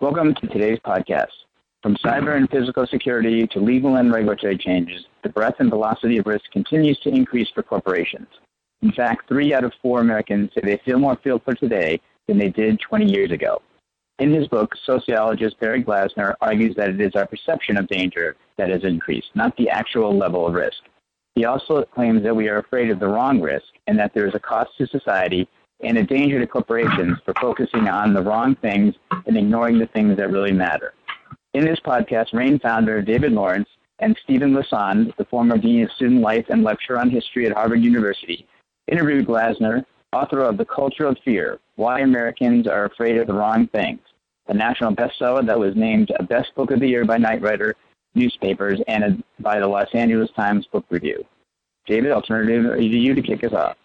Welcome 0.00 0.32
to 0.36 0.46
today's 0.46 0.78
podcast. 0.86 1.26
From 1.82 1.96
cyber 1.96 2.36
and 2.36 2.48
physical 2.48 2.86
security 2.86 3.48
to 3.48 3.58
legal 3.58 3.96
and 3.96 4.12
regulatory 4.12 4.56
changes, 4.56 5.04
the 5.24 5.28
breadth 5.28 5.58
and 5.58 5.70
velocity 5.70 6.18
of 6.18 6.26
risk 6.26 6.44
continues 6.52 7.00
to 7.00 7.08
increase 7.08 7.48
for 7.52 7.64
corporations. 7.64 8.28
In 8.82 8.92
fact, 8.92 9.26
three 9.26 9.52
out 9.52 9.64
of 9.64 9.72
four 9.82 10.00
Americans 10.00 10.50
say 10.54 10.60
they 10.62 10.80
feel 10.84 11.00
more 11.00 11.18
fearful 11.24 11.52
today 11.56 12.00
than 12.28 12.38
they 12.38 12.48
did 12.48 12.78
20 12.78 13.10
years 13.10 13.32
ago. 13.32 13.60
In 14.20 14.32
his 14.32 14.46
book, 14.46 14.72
sociologist 14.86 15.58
Barry 15.58 15.82
Glassner 15.82 16.34
argues 16.40 16.76
that 16.76 16.90
it 16.90 17.00
is 17.00 17.16
our 17.16 17.26
perception 17.26 17.76
of 17.76 17.88
danger 17.88 18.36
that 18.56 18.70
has 18.70 18.84
increased, 18.84 19.30
not 19.34 19.56
the 19.56 19.68
actual 19.68 20.16
level 20.16 20.46
of 20.46 20.54
risk. 20.54 20.78
He 21.34 21.44
also 21.44 21.82
claims 21.82 22.22
that 22.22 22.36
we 22.36 22.48
are 22.48 22.58
afraid 22.58 22.90
of 22.90 23.00
the 23.00 23.08
wrong 23.08 23.40
risk 23.40 23.66
and 23.88 23.98
that 23.98 24.14
there 24.14 24.28
is 24.28 24.34
a 24.36 24.40
cost 24.40 24.70
to 24.78 24.86
society 24.86 25.48
and 25.80 25.98
a 25.98 26.02
danger 26.02 26.38
to 26.38 26.46
corporations 26.46 27.18
for 27.24 27.34
focusing 27.40 27.88
on 27.88 28.12
the 28.12 28.22
wrong 28.22 28.54
things 28.56 28.94
and 29.26 29.36
ignoring 29.36 29.78
the 29.78 29.86
things 29.86 30.16
that 30.16 30.30
really 30.30 30.52
matter. 30.52 30.94
In 31.54 31.64
this 31.64 31.80
podcast, 31.80 32.32
RANE 32.32 32.58
founder 32.58 33.00
David 33.00 33.32
Lawrence 33.32 33.68
and 34.00 34.16
Stephen 34.22 34.52
Lassonde, 34.52 35.16
the 35.16 35.24
former 35.24 35.58
Dean 35.58 35.84
of 35.84 35.92
Student 35.92 36.20
Life 36.20 36.46
and 36.48 36.62
lecturer 36.62 36.98
on 36.98 37.10
history 37.10 37.46
at 37.46 37.56
Harvard 37.56 37.82
University, 37.82 38.46
interviewed 38.86 39.26
Glassner, 39.26 39.84
author 40.12 40.40
of 40.40 40.56
The 40.56 40.64
Culture 40.64 41.06
of 41.06 41.18
Fear 41.24 41.58
Why 41.76 42.00
Americans 42.00 42.66
Are 42.66 42.86
Afraid 42.86 43.16
of 43.16 43.26
the 43.26 43.34
Wrong 43.34 43.66
Things, 43.68 44.00
a 44.48 44.54
national 44.54 44.94
bestseller 44.94 45.44
that 45.46 45.58
was 45.58 45.76
named 45.76 46.12
a 46.18 46.22
Best 46.22 46.54
Book 46.54 46.70
of 46.70 46.80
the 46.80 46.88
Year 46.88 47.04
by 47.04 47.18
Knight 47.18 47.42
Ridder 47.42 47.74
newspapers 48.14 48.80
and 48.88 49.22
by 49.40 49.60
the 49.60 49.66
Los 49.66 49.88
Angeles 49.94 50.30
Times 50.34 50.66
Book 50.72 50.84
Review. 50.90 51.24
David, 51.86 52.12
I'll 52.12 52.22
turn 52.22 52.48
it 52.48 52.58
over 52.58 52.76
to 52.76 52.82
you 52.82 53.14
to 53.14 53.22
kick 53.22 53.44
us 53.44 53.52
off. 53.52 53.76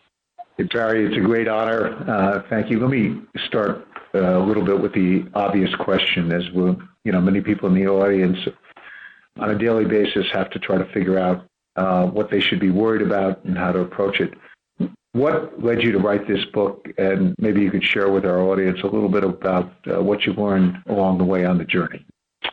Barry, 0.57 1.05
it's 1.05 1.17
a 1.17 1.19
great 1.19 1.47
honor. 1.47 1.87
Uh, 2.09 2.43
thank 2.49 2.69
you. 2.69 2.79
Let 2.79 2.89
me 2.89 3.21
start 3.47 3.87
uh, 4.13 4.37
a 4.37 4.45
little 4.45 4.63
bit 4.63 4.79
with 4.79 4.93
the 4.93 5.25
obvious 5.33 5.73
question, 5.75 6.31
as 6.31 6.43
we, 6.51 6.75
you 7.03 7.11
know, 7.11 7.19
many 7.19 7.41
people 7.41 7.67
in 7.67 7.75
the 7.75 7.87
audience 7.87 8.37
on 9.39 9.49
a 9.49 9.57
daily 9.57 9.85
basis 9.85 10.25
have 10.31 10.49
to 10.51 10.59
try 10.59 10.77
to 10.77 10.85
figure 10.93 11.17
out 11.17 11.45
uh, 11.75 12.05
what 12.05 12.29
they 12.29 12.39
should 12.39 12.59
be 12.59 12.69
worried 12.69 13.01
about 13.01 13.43
and 13.45 13.57
how 13.57 13.71
to 13.71 13.79
approach 13.79 14.19
it. 14.19 14.33
What 15.13 15.61
led 15.63 15.81
you 15.81 15.91
to 15.91 15.99
write 15.99 16.27
this 16.27 16.43
book? 16.53 16.87
And 16.97 17.35
maybe 17.39 17.61
you 17.61 17.71
could 17.71 17.83
share 17.83 18.11
with 18.11 18.25
our 18.25 18.39
audience 18.39 18.79
a 18.83 18.87
little 18.87 19.09
bit 19.09 19.23
about 19.23 19.71
what 19.85 20.25
you 20.25 20.33
learned 20.33 20.77
along 20.87 21.17
the 21.17 21.23
way 21.23 21.45
on 21.45 21.57
the 21.57 21.65
journey. 21.65 22.05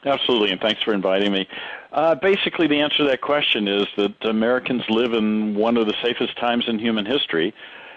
Absolutely, 0.04 0.50
and 0.52 0.60
thanks 0.60 0.82
for 0.82 0.94
inviting 0.94 1.32
me. 1.32 1.46
Uh, 1.92 2.14
basically, 2.14 2.66
the 2.66 2.80
answer 2.80 2.98
to 2.98 3.04
that 3.04 3.20
question 3.20 3.68
is 3.68 3.86
that 3.96 4.14
Americans 4.24 4.82
live 4.88 5.12
in 5.12 5.54
one 5.54 5.76
of 5.76 5.86
the 5.86 5.94
safest 6.02 6.38
times 6.38 6.64
in 6.68 6.78
human 6.78 7.04
history, 7.04 7.52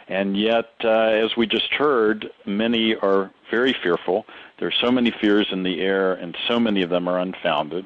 and 0.08 0.38
yet, 0.38 0.72
uh, 0.84 0.90
as 0.90 1.36
we 1.38 1.48
just 1.48 1.72
heard, 1.73 2.30
many 2.46 2.96
are 2.96 3.32
very 3.50 3.76
fearful. 3.82 4.26
There 4.59 4.68
are 4.68 4.80
so 4.82 4.92
many 4.92 5.12
fears 5.12 5.48
in 5.52 5.64
the 5.64 5.82
air, 5.82 6.14
and 6.14 6.36
so 6.48 6.59
many 6.59 6.82
of 6.82 6.90
them 6.90 7.08
are 7.08 7.20
unfounded. 7.20 7.86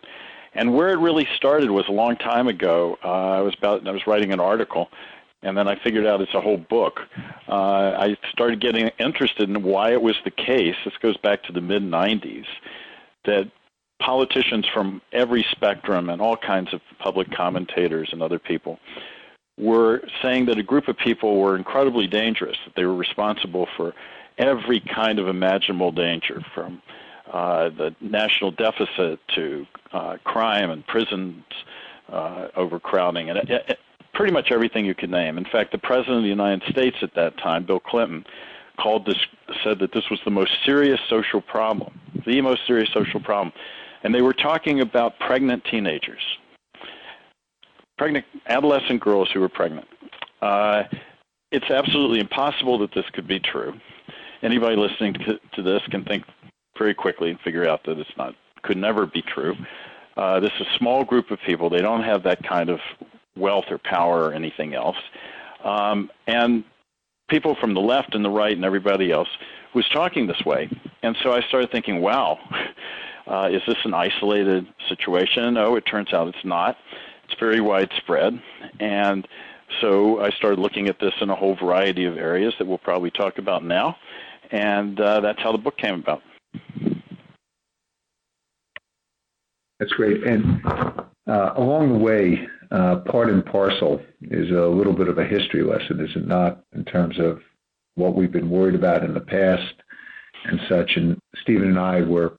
And 0.54 0.73
where 0.73 0.90
it 0.90 0.98
really 0.98 1.28
started 1.36 1.70
was 1.70 1.88
a 1.88 1.92
long 1.92 2.16
time 2.16 2.48
ago. 2.48 2.98
Uh, 3.04 3.38
I 3.38 3.42
was 3.42 3.54
about 3.58 3.88
I 3.88 3.92
was 3.92 4.08
writing 4.08 4.34
an 4.34 4.40
article, 4.40 4.90
and 5.44 5.56
then 5.56 5.68
I 5.68 5.76
figured 5.84 6.08
out 6.08 6.22
it's 6.22 6.34
a 6.34 6.42
whole 6.42 6.58
book. 6.58 7.02
Uh, 7.48 7.95
I 7.98 8.18
started 8.32 8.60
getting 8.60 8.90
interested 9.00 9.50
in 9.50 9.62
why 9.62 9.92
it 9.92 10.02
was 10.02 10.16
the 10.23 10.32
case. 10.32 10.76
This 10.84 10.98
goes 11.00 11.18
back 11.18 11.44
to 11.44 11.54
the 11.54 11.62
mid 11.62 11.84
'90s 11.84 12.45
that 13.26 13.52
politicians 14.00 14.66
from 14.73 15.02
every 15.12 15.45
spectrum 15.52 16.10
and 16.10 16.22
all 16.22 16.38
kinds 16.38 16.73
of 16.73 16.82
public 17.00 17.30
commentators 17.32 18.10
and 18.12 18.22
other 18.22 18.40
people 18.40 18.80
were 19.58 20.02
saying 20.22 20.46
that 20.46 20.58
a 20.58 20.64
group 20.64 20.88
of 20.88 20.98
people 20.98 21.40
were 21.40 21.56
incredibly 21.56 22.08
dangerous, 22.08 22.58
that 22.66 22.76
they 22.76 22.86
were 22.86 22.96
responsible 22.96 23.68
for 23.76 23.94
every 24.38 24.80
kind 24.80 25.18
of 25.18 25.28
imaginable 25.28 25.92
danger, 25.92 26.44
from 26.54 26.82
uh, 27.32 27.70
the 27.70 27.96
national 28.00 28.52
deficit 28.52 29.20
to 29.36 29.66
uh, 29.92 30.18
crime 30.24 30.70
and 30.70 30.86
prisons 30.86 31.44
uh, 32.10 32.48
overcrowding, 32.56 33.30
and 33.30 33.40
it, 33.40 33.50
it, 33.50 33.80
pretty 34.14 34.32
much 34.32 34.52
everything 34.52 34.86
you 34.86 34.96
could 34.96 35.10
name. 35.10 35.38
In 35.38 35.46
fact, 35.46 35.72
the 35.72 35.78
president 35.78 36.17
of 36.17 36.23
the 36.23 36.30
United 36.30 36.64
States 36.70 36.98
at 37.02 37.14
that 37.16 37.38
time, 37.38 37.66
Bill 37.66 37.80
Clinton, 37.80 38.26
called 38.80 39.06
this 39.06 39.17
said 39.64 39.80
that 39.80 39.92
this 39.92 40.10
was 40.10 40.20
the 40.23 40.32
most 40.32 40.52
serious 40.64 41.00
social 41.10 41.42
problem, 41.42 42.00
the 42.26 42.42
most 42.42 42.62
serious 42.67 42.90
social 42.94 43.20
problem, 43.20 43.52
and 44.04 44.14
they 44.14 44.22
were 44.22 44.34
talking 44.34 44.82
about 44.82 45.17
pregnant 45.20 45.66
teenagers 45.66 46.22
pregnant 47.98 48.26
adolescent 48.48 49.02
girls 49.02 49.30
who 49.34 49.40
were 49.40 49.50
pregnant. 49.50 49.88
Uh, 50.42 50.84
it's 51.52 51.70
absolutely 51.70 52.20
impossible 52.20 52.78
that 52.80 52.94
this 52.94 53.06
could 53.14 53.28
be 53.28 53.40
true. 53.40 53.74
Anybody 54.44 54.76
listening 54.76 55.14
to, 55.14 55.40
to, 55.56 55.64
this 55.64 55.82
can 55.90 56.04
think 56.04 56.24
very 56.78 56.94
quickly 56.94 57.32
and 57.32 57.40
figure 57.40 57.68
out 57.68 57.84
that 57.86 57.98
it's 57.98 58.10
not 58.18 58.36
could 58.64 58.78
never 58.78 59.06
be 59.06 59.22
true. 59.22 59.56
Uh, 60.16 60.40
this 60.40 60.52
is 60.60 60.68
a 60.68 60.78
small 60.78 61.04
group 61.04 61.32
of 61.32 61.40
people. 61.46 61.70
They 61.70 61.82
don't 61.82 62.04
have 62.04 62.24
that 62.24 62.44
kind 62.44 62.70
of 62.70 62.80
wealth 63.36 63.66
or 63.70 63.78
power 63.78 64.24
or 64.24 64.34
anything 64.34 64.74
else. 64.74 64.98
Um, 65.64 66.10
and 66.28 66.64
people 67.30 67.56
from 67.60 67.74
the 67.74 67.80
left 67.80 68.16
and 68.16 68.24
the 68.24 68.30
right 68.30 68.56
and 68.56 68.66
everybody 68.66 69.12
else 69.12 69.28
was 69.74 69.88
talking 69.90 70.28
this 70.28 70.44
way. 70.46 70.70
And 71.04 71.16
so 71.24 71.34
I 71.34 71.42
started 71.42 71.72
thinking, 71.72 72.02
wow, 72.02 72.40
uh, 73.28 73.50
is 73.52 73.62
this 73.68 73.78
an 73.86 73.94
isolated 73.94 74.68
situation? 74.90 75.54
No, 75.54 75.76
it 75.76 75.82
turns 75.82 76.14
out 76.14 76.28
it's 76.28 76.46
not. 76.46 76.78
It's 77.27 77.39
very 77.39 77.61
widespread. 77.61 78.42
And 78.80 79.27
so 79.82 80.21
I 80.21 80.30
started 80.32 80.60
looking 80.60 80.88
at 80.88 80.99
this 80.99 81.14
in 81.21 81.30
a 81.30 81.36
whole 81.36 81.55
variety 81.55 82.05
of 82.05 82.17
areas 82.17 82.54
that 82.58 82.67
we'll 82.67 82.77
probably 82.77 83.11
talk 83.11 83.38
about 83.38 83.64
now. 83.64 83.98
And 84.52 84.99
uh, 84.99 85.20
that's 85.20 85.42
how 85.42 85.52
the 85.52 85.58
book 85.58 85.77
came 85.77 85.95
about. 85.95 86.21
That's 89.80 89.92
great. 89.92 90.23
And 90.23 90.66
uh, 91.27 91.54
along 91.55 91.93
the 91.93 91.99
way, 91.99 92.48
uh, 92.71 92.98
part 92.98 93.30
and 93.30 93.45
parcel 93.45 94.02
is 94.21 94.49
a 94.52 94.66
little 94.66 94.93
bit 94.93 95.08
of 95.08 95.17
a 95.17 95.26
history 95.26 95.64
lesson, 95.64 95.99
is 95.99 96.16
it 96.16 96.27
not, 96.27 96.64
in 96.73 96.83
terms 96.86 97.20
of 97.20 97.42
what 97.95 98.16
we've 98.16 98.32
been 98.32 98.49
worried 98.49 98.76
about 98.76 99.04
in 99.04 99.14
the 99.14 99.20
past 99.21 99.73
and 100.45 100.60
such. 100.70 100.95
And 100.95 101.17
Stephen 101.42 101.70
and 101.70 101.80
I 101.80 102.02
were 102.02 102.37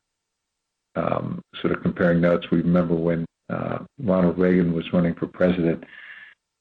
um, 0.96 1.42
sort 1.60 1.74
of 1.74 1.82
comparing 1.82 2.20
notes. 2.20 2.46
We 2.50 2.58
remember 2.58 2.94
when 2.94 3.24
uh, 3.50 3.78
Ronald 4.02 4.38
Reagan 4.38 4.72
was 4.72 4.92
running 4.92 5.14
for 5.14 5.26
president, 5.26 5.84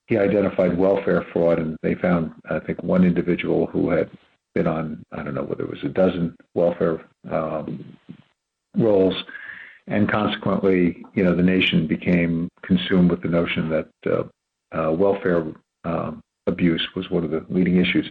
he 0.07 0.17
identified 0.17 0.77
welfare 0.77 1.25
fraud, 1.33 1.59
and 1.59 1.77
they 1.83 1.95
found, 1.95 2.31
I 2.49 2.59
think, 2.59 2.81
one 2.81 3.03
individual 3.03 3.67
who 3.67 3.89
had 3.89 4.09
been 4.55 4.67
on, 4.67 5.03
I 5.11 5.21
don't 5.23 5.35
know 5.35 5.43
whether 5.43 5.63
it 5.63 5.69
was 5.69 5.83
a 5.83 5.89
dozen 5.89 6.35
welfare 6.53 7.05
um, 7.29 7.97
rolls, 8.77 9.15
and 9.87 10.09
consequently, 10.09 11.03
you 11.13 11.23
know, 11.23 11.35
the 11.35 11.43
nation 11.43 11.87
became 11.87 12.49
consumed 12.63 13.11
with 13.11 13.21
the 13.21 13.27
notion 13.27 13.69
that 13.69 13.89
uh, 14.05 14.23
uh, 14.77 14.91
welfare 14.91 15.45
um, 15.83 16.21
abuse 16.47 16.85
was 16.95 17.09
one 17.09 17.23
of 17.23 17.31
the 17.31 17.45
leading 17.49 17.77
issues. 17.77 18.09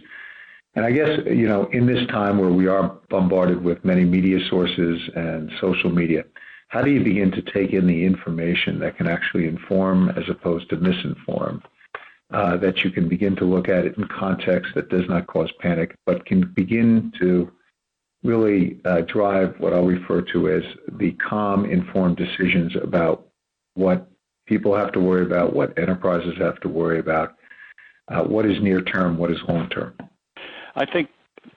And 0.75 0.85
I 0.85 0.91
guess, 0.91 1.19
you 1.25 1.47
know, 1.47 1.67
in 1.71 1.87
this 1.87 2.05
time 2.07 2.37
where 2.37 2.51
we 2.51 2.67
are 2.67 2.99
bombarded 3.09 3.63
with 3.63 3.83
many 3.83 4.05
media 4.05 4.39
sources 4.47 5.01
and 5.15 5.51
social 5.59 5.89
media, 5.89 6.23
how 6.69 6.81
do 6.81 6.91
you 6.91 7.03
begin 7.03 7.31
to 7.31 7.41
take 7.41 7.71
in 7.71 7.87
the 7.87 8.05
information 8.05 8.79
that 8.79 8.97
can 8.97 9.07
actually 9.07 9.47
inform 9.47 10.09
as 10.09 10.23
opposed 10.29 10.69
to 10.69 10.77
misinform? 10.77 11.61
Uh, 12.29 12.57
that 12.57 12.83
you 12.83 12.91
can 12.91 13.07
begin 13.07 13.37
to 13.37 13.45
look 13.45 13.69
at 13.69 13.85
it 13.85 13.97
in 13.97 14.05
context 14.07 14.73
that 14.75 14.89
does 14.89 15.07
not 15.07 15.25
cause 15.27 15.49
panic, 15.61 15.95
but 16.05 16.25
can 16.25 16.45
begin 16.55 17.09
to 17.17 17.49
really 18.21 18.81
uh, 18.83 18.99
drive 19.01 19.55
what 19.59 19.73
I'll 19.73 19.85
refer 19.85 20.21
to 20.33 20.49
as 20.49 20.63
the 20.99 21.13
calm, 21.13 21.63
informed 21.63 22.17
decisions 22.17 22.75
about 22.75 23.27
what 23.75 24.11
people 24.45 24.75
have 24.75 24.91
to 24.91 24.99
worry 24.99 25.25
about, 25.25 25.55
what 25.55 25.77
enterprises 25.79 26.33
have 26.39 26.59
to 26.61 26.67
worry 26.67 26.99
about, 26.99 27.35
uh, 28.09 28.23
what 28.23 28.45
is 28.45 28.61
near 28.61 28.81
term, 28.81 29.17
what 29.17 29.31
is 29.31 29.37
long 29.47 29.69
term. 29.69 29.95
I 30.75 30.85
think 30.85 31.09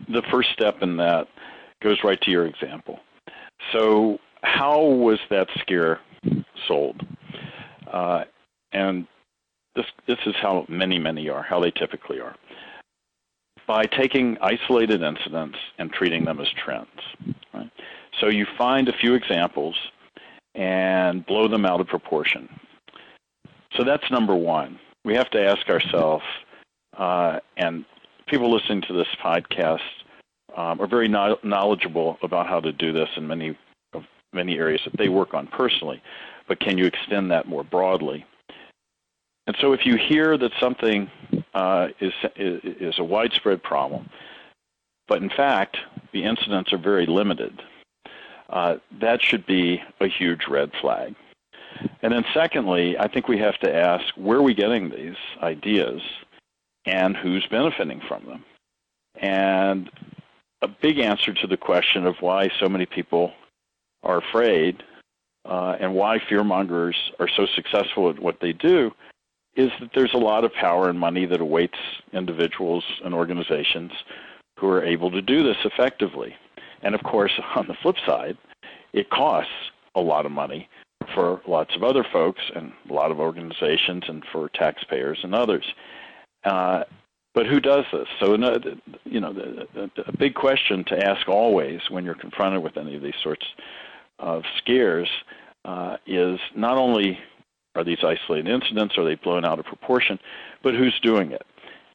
the 0.08 0.22
first 0.30 0.50
step 0.52 0.82
in 0.82 0.96
that 0.98 1.26
goes 1.82 1.98
right 2.04 2.20
to 2.20 2.30
your 2.30 2.46
example. 2.46 3.00
So 3.72 4.20
how 4.42 4.80
was 4.82 5.18
that 5.30 5.48
scare 5.60 6.00
sold? 6.66 7.06
Uh, 7.86 8.24
and 8.72 9.06
this 9.74 9.86
this 10.06 10.18
is 10.26 10.34
how 10.40 10.64
many 10.68 10.98
many 10.98 11.28
are, 11.28 11.42
how 11.42 11.60
they 11.60 11.70
typically 11.70 12.20
are. 12.20 12.34
By 13.66 13.84
taking 13.86 14.36
isolated 14.40 15.02
incidents 15.02 15.58
and 15.78 15.92
treating 15.92 16.24
them 16.24 16.40
as 16.40 16.48
trends. 16.50 16.88
Right? 17.54 17.70
So 18.20 18.26
you 18.26 18.46
find 18.58 18.88
a 18.88 18.92
few 18.92 19.14
examples 19.14 19.76
and 20.54 21.24
blow 21.26 21.46
them 21.46 21.64
out 21.64 21.80
of 21.80 21.86
proportion. 21.86 22.48
So 23.76 23.84
that's 23.84 24.10
number 24.10 24.34
one. 24.34 24.78
We 25.04 25.14
have 25.14 25.30
to 25.30 25.40
ask 25.40 25.68
ourselves, 25.68 26.24
uh, 26.98 27.38
and 27.56 27.84
people 28.26 28.52
listening 28.52 28.82
to 28.82 28.92
this 28.92 29.06
podcast 29.24 29.80
um, 30.56 30.80
are 30.80 30.88
very 30.88 31.08
no- 31.08 31.38
knowledgeable 31.44 32.18
about 32.22 32.48
how 32.48 32.60
to 32.60 32.72
do 32.72 32.92
this 32.92 33.08
in 33.16 33.26
many 33.26 33.56
many 34.32 34.58
areas 34.58 34.80
that 34.84 34.96
they 34.96 35.08
work 35.08 35.34
on 35.34 35.46
personally, 35.46 36.02
but 36.48 36.60
can 36.60 36.78
you 36.78 36.86
extend 36.86 37.30
that 37.30 37.48
more 37.48 37.64
broadly? 37.64 38.24
And 39.46 39.56
so, 39.60 39.72
if 39.72 39.84
you 39.84 39.96
hear 39.96 40.38
that 40.38 40.52
something 40.60 41.10
uh, 41.54 41.88
is, 42.00 42.12
is 42.36 42.98
a 42.98 43.04
widespread 43.04 43.62
problem, 43.62 44.08
but 45.08 45.22
in 45.22 45.30
fact 45.30 45.76
the 46.12 46.24
incidents 46.24 46.72
are 46.72 46.78
very 46.78 47.06
limited, 47.06 47.60
uh, 48.50 48.76
that 49.00 49.22
should 49.22 49.46
be 49.46 49.82
a 50.00 50.06
huge 50.06 50.42
red 50.48 50.70
flag. 50.80 51.14
And 52.02 52.12
then, 52.12 52.24
secondly, 52.34 52.98
I 52.98 53.08
think 53.08 53.28
we 53.28 53.38
have 53.38 53.58
to 53.60 53.74
ask 53.74 54.04
where 54.16 54.38
are 54.38 54.42
we 54.42 54.54
getting 54.54 54.90
these 54.90 55.16
ideas 55.42 56.00
and 56.84 57.16
who's 57.16 57.46
benefiting 57.46 58.00
from 58.06 58.26
them? 58.26 58.44
And 59.16 59.90
a 60.62 60.68
big 60.68 60.98
answer 60.98 61.32
to 61.32 61.46
the 61.46 61.56
question 61.56 62.06
of 62.06 62.16
why 62.20 62.50
so 62.58 62.68
many 62.68 62.86
people 62.86 63.32
are 64.02 64.18
afraid 64.18 64.82
uh, 65.44 65.76
and 65.80 65.94
why 65.94 66.18
fearmongers 66.30 66.94
are 67.18 67.28
so 67.36 67.46
successful 67.54 68.10
at 68.10 68.18
what 68.18 68.38
they 68.40 68.52
do 68.52 68.92
is 69.56 69.70
that 69.80 69.90
there's 69.94 70.14
a 70.14 70.18
lot 70.18 70.44
of 70.44 70.52
power 70.52 70.88
and 70.88 70.98
money 70.98 71.26
that 71.26 71.40
awaits 71.40 71.78
individuals 72.12 72.84
and 73.04 73.14
organizations 73.14 73.90
who 74.58 74.68
are 74.68 74.84
able 74.84 75.10
to 75.10 75.22
do 75.22 75.42
this 75.42 75.56
effectively. 75.64 76.34
And 76.82 76.94
of 76.94 77.02
course, 77.02 77.32
on 77.56 77.66
the 77.66 77.76
flip 77.82 77.96
side, 78.06 78.36
it 78.92 79.10
costs 79.10 79.52
a 79.94 80.00
lot 80.00 80.26
of 80.26 80.32
money 80.32 80.68
for 81.14 81.40
lots 81.48 81.74
of 81.74 81.82
other 81.82 82.04
folks 82.12 82.42
and 82.54 82.72
a 82.88 82.92
lot 82.92 83.10
of 83.10 83.18
organizations 83.18 84.04
and 84.06 84.22
for 84.30 84.48
taxpayers 84.50 85.18
and 85.22 85.34
others. 85.34 85.64
Uh, 86.44 86.84
but 87.34 87.46
who 87.46 87.60
does 87.60 87.84
this? 87.92 88.08
So, 88.18 88.36
you 89.04 89.20
know, 89.20 89.34
a 90.06 90.16
big 90.16 90.34
question 90.34 90.84
to 90.84 91.06
ask 91.06 91.28
always 91.28 91.80
when 91.88 92.04
you're 92.04 92.14
confronted 92.14 92.62
with 92.62 92.76
any 92.76 92.96
of 92.96 93.02
these 93.02 93.14
sorts 93.22 93.46
of 94.20 94.44
scares 94.58 95.08
uh, 95.64 95.96
is 96.06 96.38
not 96.54 96.76
only 96.76 97.18
are 97.74 97.84
these 97.84 98.02
isolated 98.02 98.48
incidents, 98.48 98.98
are 98.98 99.04
they 99.04 99.14
blown 99.14 99.44
out 99.44 99.58
of 99.58 99.64
proportion, 99.64 100.18
but 100.62 100.74
who's 100.74 100.98
doing 101.00 101.30
it? 101.32 101.46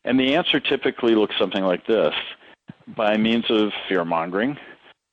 And 0.06 0.20
the 0.20 0.36
answer 0.36 0.60
typically 0.60 1.16
looks 1.16 1.36
something 1.38 1.64
like 1.64 1.86
this 1.86 2.14
by 2.96 3.18
means 3.18 3.46
of 3.50 3.72
fear 3.90 4.06
mongering. 4.06 4.58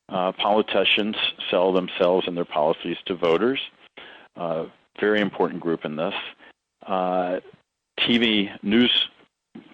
Uh, 0.09 0.33
politicians 0.33 1.17
sell 1.51 1.73
themselves 1.73 2.29
and 2.29 2.37
their 2.37 2.45
policies 2.45 2.99
to 3.07 3.15
voters. 3.15 3.61
Uh, 4.37 4.67
very 5.01 5.21
important 5.21 5.61
group 5.61 5.85
in 5.85 5.97
this. 5.97 6.15
Uh, 6.87 7.41
TV 7.99 8.51
news 8.63 9.09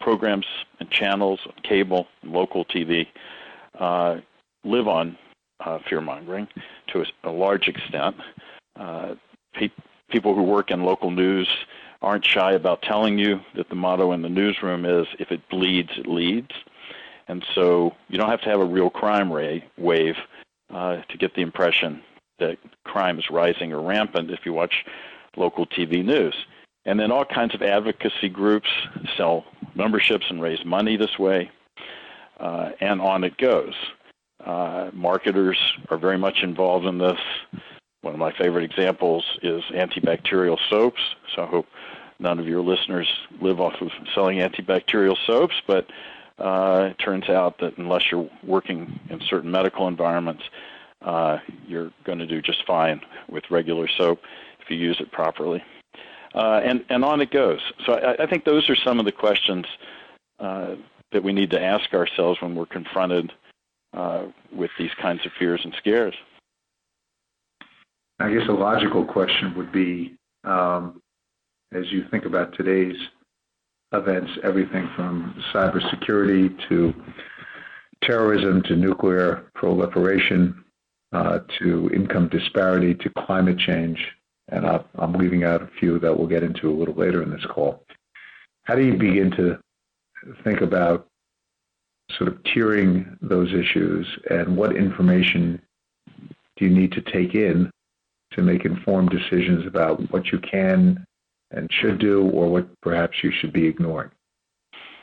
programs 0.00 0.46
and 0.81 0.91
channels, 0.91 1.41
cable, 1.62 2.06
local 2.25 2.64
TV, 2.64 3.06
uh, 3.79 4.17
live 4.64 4.88
on 4.88 5.17
uh, 5.60 5.78
fear 5.88 6.00
mongering 6.00 6.49
to 6.88 7.00
a, 7.00 7.31
a, 7.31 7.32
large 7.32 7.69
extent. 7.69 8.16
Uh, 8.78 9.14
pe- 9.55 9.70
people 10.10 10.34
who 10.34 10.43
work 10.43 10.70
in 10.70 10.84
local 10.84 11.10
news 11.10 11.49
aren't 12.00 12.25
shy 12.25 12.52
about 12.52 12.82
telling 12.82 13.19
you 13.19 13.40
that 13.56 13.69
the 13.69 13.75
motto 13.75 14.12
in 14.12 14.22
the 14.22 14.28
newsroom 14.28 14.84
is 14.84 15.06
if 15.19 15.32
it 15.32 15.40
bleeds, 15.49 15.90
it 15.96 16.06
leads. 16.06 16.52
And 17.26 17.44
so 17.55 17.94
you 18.08 18.19
don't 18.19 18.31
have 18.31 18.40
to 18.43 18.49
have 18.49 18.60
a 18.60 18.64
real 18.64 18.88
crime 18.88 19.32
ray, 19.32 19.64
wave 19.76 20.16
uh, 20.72 21.02
to 21.08 21.19
get 21.19 21.34
the 21.34 21.43
impression 21.43 22.02
that 22.38 22.58
crime 22.84 23.19
is 23.19 23.31
rising 23.31 23.72
or 23.72 23.82
rampant 23.82 24.31
if 24.31 24.40
you 24.44 24.52
watch 24.52 24.84
local 25.37 25.66
TV 25.66 26.05
news. 26.05 26.34
And 26.84 26.99
then 26.99 27.10
all 27.10 27.25
kinds 27.25 27.55
of 27.55 27.62
advocacy 27.62 28.28
groups 28.28 28.69
sell 29.16 29.44
memberships 29.75 30.26
and 30.31 30.40
raise 30.40 30.64
money 30.64 30.96
this 30.96 31.19
way, 31.19 31.50
uh, 32.40 32.70
and 32.81 33.00
on 33.00 33.25
it 33.25 33.37
goes. 33.37 33.75
Uh, 34.44 34.90
marketers 34.93 35.58
are 35.90 35.99
very 35.99 36.19
much 36.19 36.43
involved 36.43 36.87
in 36.87 36.99
this. 36.99 37.19
One 38.02 38.14
of 38.14 38.20
my 38.20 38.32
favorite 38.32 38.64
examples 38.64 39.25
is 39.43 39.62
antibacterial 39.70 40.58
soaps. 40.70 41.00
So 41.35 41.43
I 41.43 41.46
hope 41.46 41.67
none 42.19 42.38
of 42.38 42.46
your 42.46 42.61
listeners 42.61 43.08
live 43.40 43.61
off 43.61 43.81
of 43.81 43.90
selling 44.14 44.38
antibacterial 44.38 45.17
soaps, 45.26 45.55
but 45.67 45.88
uh, 46.38 46.90
it 46.90 46.99
turns 46.99 47.29
out 47.29 47.58
that 47.58 47.79
unless 47.79 48.11
you're 48.11 48.29
working 48.44 49.00
in 49.11 49.20
certain 49.20 49.50
medical 49.50 49.88
environments, 49.88 50.44
uh, 51.02 51.38
you're 51.67 51.91
going 52.05 52.19
to 52.19 52.26
do 52.26 52.41
just 52.41 52.64
fine 52.67 53.00
with 53.29 53.50
regular 53.50 53.88
soap 53.88 54.20
if 54.61 54.70
you 54.70 54.76
use 54.76 55.00
it 55.00 55.11
properly. 55.11 55.62
Uh, 56.34 56.61
and, 56.62 56.84
and 56.88 57.05
on 57.05 57.20
it 57.20 57.31
goes. 57.31 57.61
So 57.84 57.94
I, 57.94 58.23
I, 58.23 58.26
think 58.26 58.44
those 58.44 58.69
are 58.69 58.76
some 58.76 58.99
of 58.99 59.06
the 59.06 59.12
questions 59.12 59.64
uh, 60.38 60.75
that 61.11 61.23
we 61.23 61.32
need 61.32 61.50
to 61.50 61.61
ask 61.61 61.94
ourselves 61.94 62.41
when 62.43 62.55
we're 62.55 62.67
confronted 62.67 63.32
uh, 63.93 64.26
with 64.52 64.70
these 64.79 64.90
kinds 65.00 65.25
of 65.25 65.32
fears 65.38 65.61
and 65.64 65.75
scares. 65.79 66.14
I 68.20 68.32
guess 68.32 68.49
a 68.49 68.52
logical 68.52 69.05
question 69.05 69.55
would 69.56 69.70
be 69.70 70.17
um, 70.44 71.00
as 71.73 71.90
you 71.90 72.05
think 72.11 72.25
about 72.25 72.55
today's 72.56 72.96
events, 73.93 74.31
everything 74.43 74.88
from 74.96 75.35
cybersecurity 75.52 76.56
to 76.69 76.94
terrorism 78.02 78.62
to 78.62 78.76
nuclear 78.76 79.50
proliferation 79.55 80.64
uh, 81.12 81.41
to 81.58 81.91
income 81.94 82.29
disparity 82.29 82.94
to 82.94 83.11
climate 83.11 83.58
change, 83.58 83.99
and 84.49 84.67
I, 84.67 84.81
I'm 84.96 85.14
leaving 85.14 85.44
out 85.44 85.62
a 85.62 85.70
few 85.79 85.99
that 86.00 86.17
we'll 86.17 86.29
get 86.29 86.43
into 86.43 86.70
a 86.70 86.76
little 86.76 86.94
later 86.94 87.23
in 87.23 87.31
this 87.31 87.44
call. 87.46 87.82
How 88.64 88.75
do 88.75 88.82
you 88.82 88.96
begin 88.96 89.31
to 89.32 89.58
think 90.44 90.61
about 90.61 91.07
sort 92.16 92.28
of 92.28 92.43
tiering 92.44 93.16
those 93.20 93.52
issues 93.52 94.06
and 94.31 94.56
what 94.56 94.76
information 94.76 95.60
do 96.56 96.64
you 96.64 96.70
need 96.70 96.93
to 96.93 97.02
take 97.02 97.34
in 97.34 97.70
to 98.32 98.43
make 98.43 98.64
informed 98.64 99.10
decisions 99.10 99.66
about 99.66 100.00
what 100.10 100.26
you 100.26 100.38
can 100.38 101.05
and 101.50 101.69
should 101.72 101.99
do 101.99 102.28
or 102.31 102.49
what 102.49 102.69
perhaps 102.81 103.22
you 103.22 103.31
should 103.31 103.52
be 103.52 103.66
ignoring? 103.66 104.10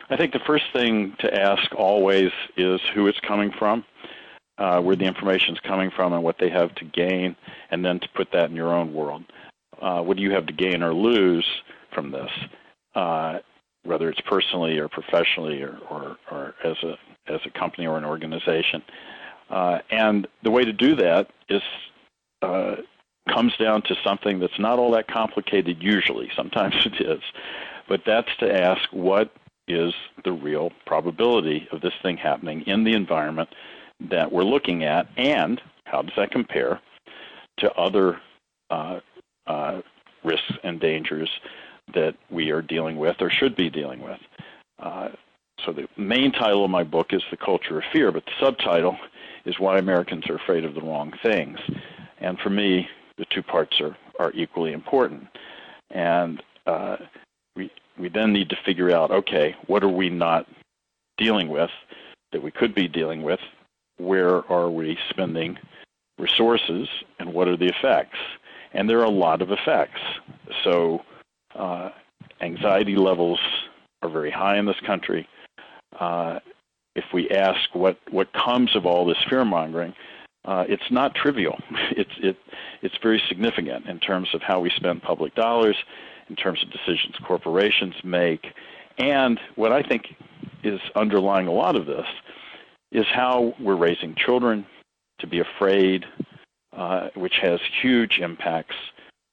I 0.09 0.17
think 0.17 0.33
the 0.33 0.39
first 0.45 0.65
thing 0.71 1.15
to 1.19 1.33
ask 1.33 1.73
always 1.75 2.31
is 2.57 2.79
who 2.93 3.07
it's 3.07 3.19
coming 3.21 3.51
from, 3.57 3.83
uh, 4.59 4.79
where 4.81 4.95
the 4.95 5.05
information 5.05 5.55
is 5.55 5.59
coming 5.61 5.89
from, 5.95 6.13
and 6.13 6.23
what 6.23 6.37
they 6.39 6.49
have 6.49 6.75
to 6.75 6.85
gain, 6.85 7.35
and 7.71 7.83
then 7.83 7.99
to 7.99 8.07
put 8.15 8.31
that 8.31 8.49
in 8.49 8.55
your 8.55 8.71
own 8.71 8.93
world. 8.93 9.23
Uh, 9.81 10.01
what 10.01 10.17
do 10.17 10.23
you 10.23 10.31
have 10.31 10.45
to 10.45 10.53
gain 10.53 10.83
or 10.83 10.93
lose 10.93 11.45
from 11.91 12.11
this, 12.11 12.29
uh, 12.93 13.39
whether 13.85 14.09
it's 14.09 14.21
personally 14.21 14.77
or 14.77 14.87
professionally 14.87 15.61
or, 15.61 15.77
or, 15.89 16.17
or, 16.31 16.55
as 16.63 16.77
a 16.83 16.97
as 17.27 17.39
a 17.45 17.49
company 17.57 17.87
or 17.87 17.97
an 17.97 18.05
organization? 18.05 18.83
Uh, 19.49 19.79
and 19.91 20.27
the 20.43 20.51
way 20.51 20.65
to 20.65 20.73
do 20.73 20.95
that 20.95 21.29
is 21.49 21.61
uh, 22.41 22.75
comes 23.29 23.55
down 23.57 23.81
to 23.83 23.95
something 24.03 24.39
that's 24.39 24.59
not 24.59 24.79
all 24.79 24.91
that 24.91 25.07
complicated 25.07 25.81
usually. 25.81 26.29
Sometimes 26.35 26.75
it 26.85 27.01
is. 27.01 27.21
But 27.87 28.01
that's 28.05 28.35
to 28.39 28.51
ask 28.51 28.81
what 28.91 29.31
is 29.67 29.93
the 30.23 30.31
real 30.31 30.71
probability 30.85 31.67
of 31.71 31.81
this 31.81 31.93
thing 32.01 32.17
happening 32.17 32.61
in 32.61 32.83
the 32.83 32.93
environment 32.93 33.49
that 33.99 34.31
we're 34.31 34.43
looking 34.43 34.83
at, 34.83 35.07
and 35.17 35.62
how 35.86 36.01
does 36.01 36.15
that 36.17 36.31
compare 36.31 36.81
to 37.57 37.71
other 37.74 38.19
uh, 38.69 39.00
uh, 39.48 39.81
risks 40.24 40.51
and 40.63 40.79
dangers 40.79 41.29
that 41.94 42.15
we 42.30 42.51
are 42.51 42.62
dealing 42.62 42.98
with 42.98 43.18
or 43.22 43.30
should 43.30 43.56
be 43.56 43.70
dealing 43.70 44.01
with. 44.01 44.20
Uh, 44.80 45.10
so 45.65 45.72
the 45.72 45.88
main 45.98 46.32
title 46.32 46.65
of 46.65 46.72
my 46.72 46.84
book 46.84 47.08
is 47.12 47.24
The 47.32 47.38
Culture 47.38 47.77
of 47.77 47.84
Fear, 47.94 48.12
but 48.12 48.25
the 48.25 48.46
subtitle 48.46 48.98
is 49.46 49.60
Why 49.60 49.77
Americans 49.77 50.27
Are 50.30 50.36
Afraid 50.36 50.65
of 50.65 50.75
the 50.75 50.82
Wrong 50.82 51.13
Things. 51.24 51.58
And 52.20 52.38
for 52.39 52.50
me, 52.50 52.88
the 53.18 53.25
two 53.30 53.42
parts 53.42 53.80
are, 53.80 53.96
are 54.20 54.32
equally 54.34 54.74
important. 54.74 55.27
And 55.92 56.42
uh, 56.65 56.98
we, 57.56 57.72
we 57.98 58.10
then 58.10 58.34
need 58.34 58.50
to 58.50 58.58
figure 58.65 58.92
out, 58.92 59.12
okay, 59.12 59.56
what 59.68 59.84
are 59.84 59.89
we 59.89 60.10
not 60.10 60.48
dealing 61.18 61.48
with 61.48 61.70
that 62.32 62.44
we 62.44 62.51
could 62.51 62.75
be 62.75 62.88
dealing 62.88 63.24
with? 63.24 63.39
Where 63.98 64.50
are 64.51 64.70
we 64.70 64.98
spending 65.10 65.58
resources 66.18 66.88
and 67.20 67.34
what 67.34 67.48
are 67.48 67.58
the 67.58 67.68
effects? 67.68 68.18
And 68.74 68.89
there 68.89 69.00
are 69.00 69.06
a 69.06 69.10
lot 69.10 69.42
of 69.42 69.51
effects. 69.51 70.01
So 70.63 71.01
uh, 71.57 71.89
anxiety 72.41 72.95
levels 72.95 73.39
are 74.01 74.09
very 74.09 74.31
high 74.31 74.57
in 74.57 74.65
this 74.65 74.79
country. 74.85 75.27
Uh, 76.00 76.39
if 76.95 77.05
we 77.13 77.29
ask 77.29 77.74
what, 77.74 77.97
what 78.12 78.31
comes 78.33 78.75
of 78.75 78.85
all 78.85 79.05
this 79.05 79.17
fear 79.29 79.43
mongering, 79.43 79.93
uh, 80.45 80.63
it's 80.67 80.91
not 80.91 81.15
trivial. 81.15 81.57
It's 81.97 82.12
it 82.21 82.38
it's 82.81 82.95
very 83.01 83.21
significant 83.29 83.88
in 83.88 84.00
terms 84.00 84.27
of 84.33 84.41
how 84.41 84.59
we 84.59 84.69
spend 84.75 85.01
public 85.01 85.33
dollars, 85.35 85.77
in 86.29 86.35
terms 86.35 86.62
of 86.62 86.69
decisions 86.71 87.15
corporations 87.25 87.95
make, 88.03 88.45
and 88.97 89.39
what 89.55 89.71
I 89.71 89.81
think 89.81 90.03
is 90.63 90.79
underlying 90.95 91.47
a 91.47 91.51
lot 91.51 91.75
of 91.75 91.85
this 91.85 92.05
is 92.91 93.05
how 93.13 93.53
we're 93.59 93.75
raising 93.75 94.15
children 94.15 94.65
to 95.19 95.27
be 95.27 95.39
afraid, 95.39 96.05
uh, 96.74 97.09
which 97.15 97.35
has 97.41 97.59
huge 97.81 98.19
impacts 98.19 98.75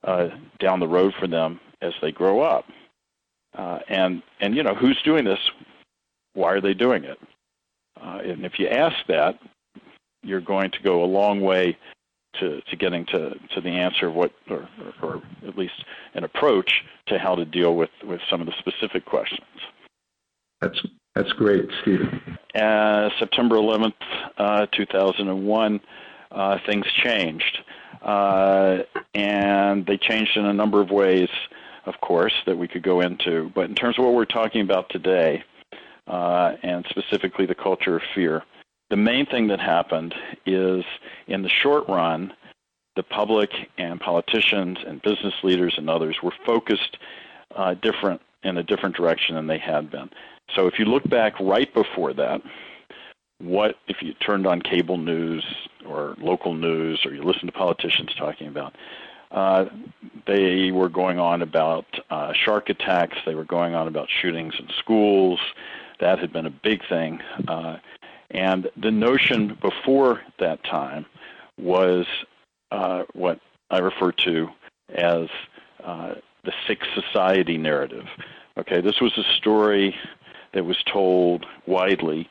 uh, 0.04 0.28
down 0.58 0.80
the 0.80 0.88
road 0.88 1.12
for 1.18 1.26
them 1.26 1.60
as 1.82 1.92
they 2.00 2.12
grow 2.12 2.40
up. 2.40 2.64
Uh, 3.56 3.80
and 3.88 4.22
and 4.40 4.56
you 4.56 4.62
know 4.62 4.74
who's 4.74 5.00
doing 5.02 5.24
this? 5.24 5.38
Why 6.32 6.52
are 6.52 6.60
they 6.60 6.72
doing 6.72 7.04
it? 7.04 7.18
Uh, 8.00 8.20
and 8.24 8.46
if 8.46 8.58
you 8.58 8.68
ask 8.68 8.96
that, 9.08 9.38
you're 10.22 10.40
going 10.40 10.70
to 10.70 10.82
go 10.82 11.04
a 11.04 11.06
long 11.06 11.40
way 11.40 11.76
to, 12.40 12.60
to 12.62 12.76
getting 12.76 13.04
to, 13.06 13.34
to 13.54 13.60
the 13.60 13.68
answer 13.68 14.08
of 14.08 14.14
what, 14.14 14.32
or, 14.48 14.68
or, 15.02 15.08
or 15.08 15.22
at 15.46 15.58
least 15.58 15.84
an 16.14 16.24
approach 16.24 16.82
to 17.06 17.18
how 17.18 17.34
to 17.34 17.44
deal 17.44 17.76
with, 17.76 17.90
with 18.04 18.20
some 18.30 18.40
of 18.40 18.46
the 18.46 18.54
specific 18.58 19.04
questions. 19.04 19.40
That's 20.60 20.80
that's 21.14 21.32
great, 21.32 21.68
Stephen. 21.82 22.38
Uh, 22.54 23.10
September 23.18 23.56
11th, 23.56 23.92
uh, 24.38 24.66
2001, 24.72 25.80
uh, 26.30 26.58
things 26.64 26.86
changed. 27.04 27.58
Uh, 28.00 28.78
and 29.14 29.84
they 29.84 29.98
changed 29.98 30.36
in 30.36 30.46
a 30.46 30.54
number 30.54 30.80
of 30.80 30.90
ways, 30.90 31.28
of 31.86 32.00
course, 32.00 32.34
that 32.46 32.56
we 32.56 32.68
could 32.68 32.82
go 32.82 33.00
into. 33.00 33.50
But 33.54 33.68
in 33.68 33.74
terms 33.74 33.98
of 33.98 34.04
what 34.04 34.14
we're 34.14 34.24
talking 34.24 34.60
about 34.60 34.88
today, 34.90 35.44
uh, 36.06 36.54
and 36.62 36.84
specifically 36.90 37.46
the 37.46 37.54
culture 37.54 37.96
of 37.96 38.02
fear, 38.14 38.42
the 38.90 38.96
main 38.96 39.26
thing 39.26 39.48
that 39.48 39.60
happened 39.60 40.14
is 40.44 40.84
in 41.26 41.42
the 41.42 41.48
short 41.48 41.88
run, 41.88 42.32
the 42.94 43.02
public 43.02 43.50
and 43.78 43.98
politicians 44.00 44.78
and 44.86 45.00
business 45.02 45.34
leaders 45.42 45.74
and 45.78 45.88
others 45.88 46.16
were 46.22 46.34
focused 46.44 46.98
uh, 47.56 47.74
different 47.74 48.20
in 48.42 48.58
a 48.58 48.62
different 48.62 48.96
direction 48.96 49.36
than 49.36 49.46
they 49.46 49.58
had 49.58 49.90
been. 49.90 50.10
So 50.54 50.66
if 50.66 50.78
you 50.78 50.84
look 50.84 51.08
back 51.08 51.38
right 51.40 51.72
before 51.72 52.12
that, 52.14 52.42
what 53.38 53.76
if 53.88 54.02
you 54.02 54.14
turned 54.14 54.46
on 54.46 54.60
cable 54.60 54.98
news 54.98 55.44
or 55.86 56.14
local 56.18 56.54
news 56.54 57.00
or 57.04 57.14
you 57.14 57.22
listened 57.22 57.50
to 57.52 57.58
politicians 57.58 58.10
talking 58.18 58.48
about? 58.48 58.76
Uh, 59.32 59.64
they 60.26 60.70
were 60.70 60.88
going 60.88 61.18
on 61.18 61.42
about 61.42 61.86
uh, 62.10 62.32
shark 62.32 62.68
attacks. 62.68 63.16
They 63.24 63.34
were 63.34 63.44
going 63.44 63.74
on 63.74 63.88
about 63.88 64.08
shootings 64.20 64.54
in 64.58 64.68
schools. 64.78 65.40
That 66.00 66.18
had 66.18 66.32
been 66.32 66.46
a 66.46 66.50
big 66.50 66.86
thing. 66.88 67.20
Uh, 67.48 67.78
and 68.30 68.68
the 68.76 68.90
notion 68.90 69.58
before 69.60 70.20
that 70.38 70.62
time 70.64 71.06
was 71.58 72.06
uh, 72.70 73.04
what 73.14 73.40
I 73.70 73.78
refer 73.78 74.12
to 74.12 74.48
as 74.94 75.28
uh, 75.82 76.14
the 76.44 76.52
sick 76.66 76.80
society 76.94 77.56
narrative. 77.56 78.06
Okay, 78.58 78.80
this 78.80 79.00
was 79.00 79.16
a 79.16 79.24
story 79.36 79.96
that 80.52 80.64
was 80.64 80.76
told 80.84 81.46
widely 81.66 82.28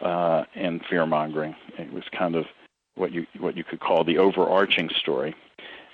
and 0.00 0.84
fear 0.88 1.06
mongering. 1.06 1.56
It 1.78 1.92
was 1.92 2.04
kind 2.16 2.36
of 2.36 2.46
what 2.94 3.10
you 3.12 3.26
what 3.38 3.56
you 3.56 3.64
could 3.64 3.80
call 3.80 4.04
the 4.04 4.18
overarching 4.18 4.88
story. 4.90 5.34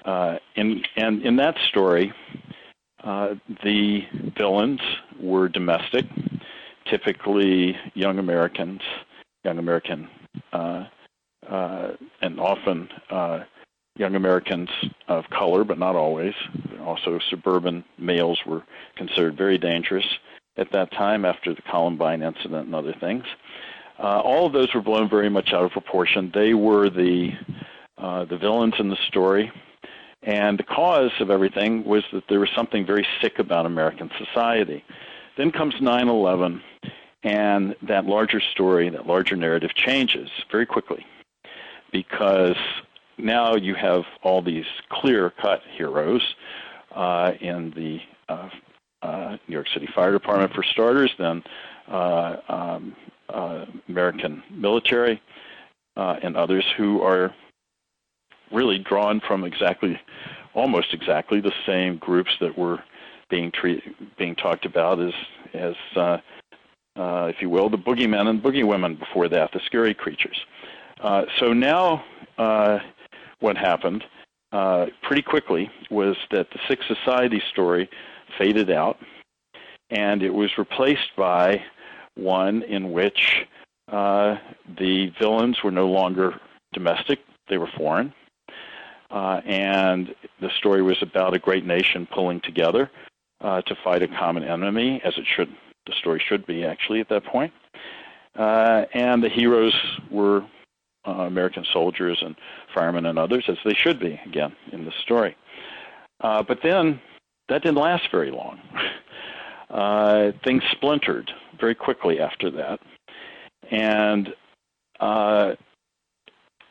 Uh, 0.04 0.36
and 0.56 0.86
and 0.96 1.22
in 1.22 1.36
that 1.36 1.56
story, 1.68 2.12
uh, 3.04 3.34
the 3.64 4.00
villains 4.36 4.80
were 5.20 5.48
domestic, 5.48 6.06
typically 6.86 7.76
young 7.94 8.18
Americans, 8.18 8.80
young 9.44 9.58
American, 9.58 10.08
uh, 10.52 10.84
uh, 11.48 11.92
and 12.22 12.40
often 12.40 12.88
uh, 13.10 13.40
young 13.96 14.14
Americans 14.14 14.68
of 15.08 15.24
color, 15.30 15.64
but 15.64 15.78
not 15.78 15.96
always. 15.96 16.34
Also, 16.82 17.18
suburban 17.28 17.84
males 17.98 18.38
were 18.46 18.62
considered 18.96 19.36
very 19.36 19.58
dangerous 19.58 20.06
at 20.56 20.72
that 20.72 20.90
time 20.92 21.24
after 21.24 21.54
the 21.54 21.62
Columbine 21.62 22.22
incident 22.22 22.66
and 22.66 22.74
other 22.74 22.94
things. 23.00 23.24
All 23.98 24.46
of 24.46 24.54
those 24.54 24.72
were 24.74 24.80
blown 24.80 25.10
very 25.10 25.28
much 25.28 25.52
out 25.52 25.64
of 25.64 25.72
proportion. 25.72 26.30
They 26.32 26.54
were 26.54 26.88
the 26.88 27.32
the 27.98 28.38
villains 28.40 28.74
in 28.78 28.88
the 28.88 28.96
story, 29.08 29.52
and 30.22 30.58
the 30.58 30.62
cause 30.64 31.12
of 31.20 31.30
everything 31.30 31.84
was 31.84 32.04
that 32.12 32.24
there 32.28 32.40
was 32.40 32.50
something 32.54 32.84
very 32.84 33.06
sick 33.20 33.38
about 33.38 33.66
American 33.66 34.10
society. 34.18 34.84
Then 35.36 35.50
comes 35.50 35.74
9/11, 35.74 36.60
and 37.22 37.74
that 37.82 38.06
larger 38.06 38.40
story, 38.40 38.90
that 38.90 39.06
larger 39.06 39.36
narrative, 39.36 39.74
changes 39.74 40.28
very 40.50 40.66
quickly 40.66 41.06
because 41.92 42.56
now 43.18 43.54
you 43.54 43.74
have 43.74 44.04
all 44.22 44.42
these 44.42 44.66
clear-cut 44.88 45.62
heroes 45.76 46.34
uh, 46.92 47.32
in 47.40 47.70
the 47.72 48.00
uh, 48.28 48.48
uh, 49.02 49.36
New 49.48 49.54
York 49.54 49.68
City 49.72 49.88
Fire 49.94 50.12
Department, 50.12 50.54
for 50.54 50.62
starters, 50.62 51.10
then 51.18 51.42
uh, 51.88 52.36
um, 52.48 52.96
uh, 53.28 53.64
American 53.88 54.42
military, 54.50 55.20
uh, 55.96 56.16
and 56.22 56.36
others 56.36 56.64
who 56.76 57.02
are 57.02 57.34
really 58.52 58.78
drawn 58.78 59.20
from 59.26 59.44
exactly, 59.44 60.00
almost 60.54 60.92
exactly 60.92 61.40
the 61.40 61.52
same 61.66 61.96
groups 61.98 62.30
that 62.40 62.56
were 62.56 62.82
being 63.28 63.50
treat, 63.52 63.82
being 64.16 64.34
talked 64.34 64.64
about 64.64 65.00
as 65.00 65.14
as 65.54 65.74
uh, 65.96 66.18
uh, 66.96 67.26
if 67.26 67.40
you 67.40 67.48
will, 67.48 67.70
the 67.70 67.78
boogeymen 67.78 68.28
and 68.28 68.42
boogeywomen 68.42 68.98
before 68.98 69.28
that, 69.28 69.52
the 69.52 69.60
scary 69.64 69.94
creatures. 69.94 70.36
Uh, 71.00 71.24
so 71.38 71.52
now, 71.52 72.04
uh, 72.36 72.78
what 73.38 73.56
happened 73.56 74.04
uh, 74.52 74.86
pretty 75.02 75.22
quickly 75.22 75.70
was 75.90 76.16
that 76.30 76.50
the 76.50 76.58
Sick 76.68 76.80
Society 76.86 77.42
story 77.50 77.88
faded 78.38 78.70
out, 78.70 78.98
and 79.90 80.22
it 80.22 80.34
was 80.34 80.50
replaced 80.58 81.14
by 81.16 81.62
one 82.16 82.62
in 82.64 82.92
which 82.92 83.46
uh, 83.90 84.36
the 84.78 85.10
villains 85.18 85.62
were 85.64 85.70
no 85.70 85.88
longer 85.88 86.38
domestic, 86.72 87.20
they 87.48 87.58
were 87.58 87.70
foreign. 87.76 88.12
Uh, 89.10 89.40
and 89.44 90.14
the 90.40 90.50
story 90.58 90.82
was 90.82 91.02
about 91.02 91.34
a 91.34 91.38
great 91.38 91.66
nation 91.66 92.06
pulling 92.12 92.40
together 92.40 92.90
uh, 93.40 93.60
to 93.62 93.74
fight 93.82 94.02
a 94.02 94.08
common 94.08 94.44
enemy, 94.44 95.00
as 95.04 95.14
it 95.16 95.24
should, 95.26 95.48
the 95.86 95.92
story 95.98 96.22
should 96.24 96.46
be 96.46 96.64
actually 96.64 97.00
at 97.00 97.08
that 97.08 97.24
point. 97.24 97.52
Uh, 98.38 98.84
and 98.94 99.22
the 99.22 99.28
heroes 99.28 99.74
were 100.10 100.44
uh, 101.06 101.10
American 101.10 101.64
soldiers 101.72 102.18
and 102.22 102.36
firemen 102.74 103.06
and 103.06 103.18
others, 103.18 103.44
as 103.48 103.56
they 103.64 103.74
should 103.74 103.98
be, 103.98 104.20
again, 104.26 104.54
in 104.72 104.84
the 104.84 104.92
story. 105.02 105.36
Uh, 106.20 106.42
but 106.42 106.58
then 106.62 107.00
that 107.48 107.62
didn't 107.62 107.78
last 107.78 108.10
very 108.10 108.30
long. 108.30 108.60
Uh, 109.70 110.32
things 110.42 110.64
splintered 110.72 111.30
very 111.60 111.76
quickly 111.76 112.18
after 112.18 112.50
that. 112.50 112.80
And 113.70 114.34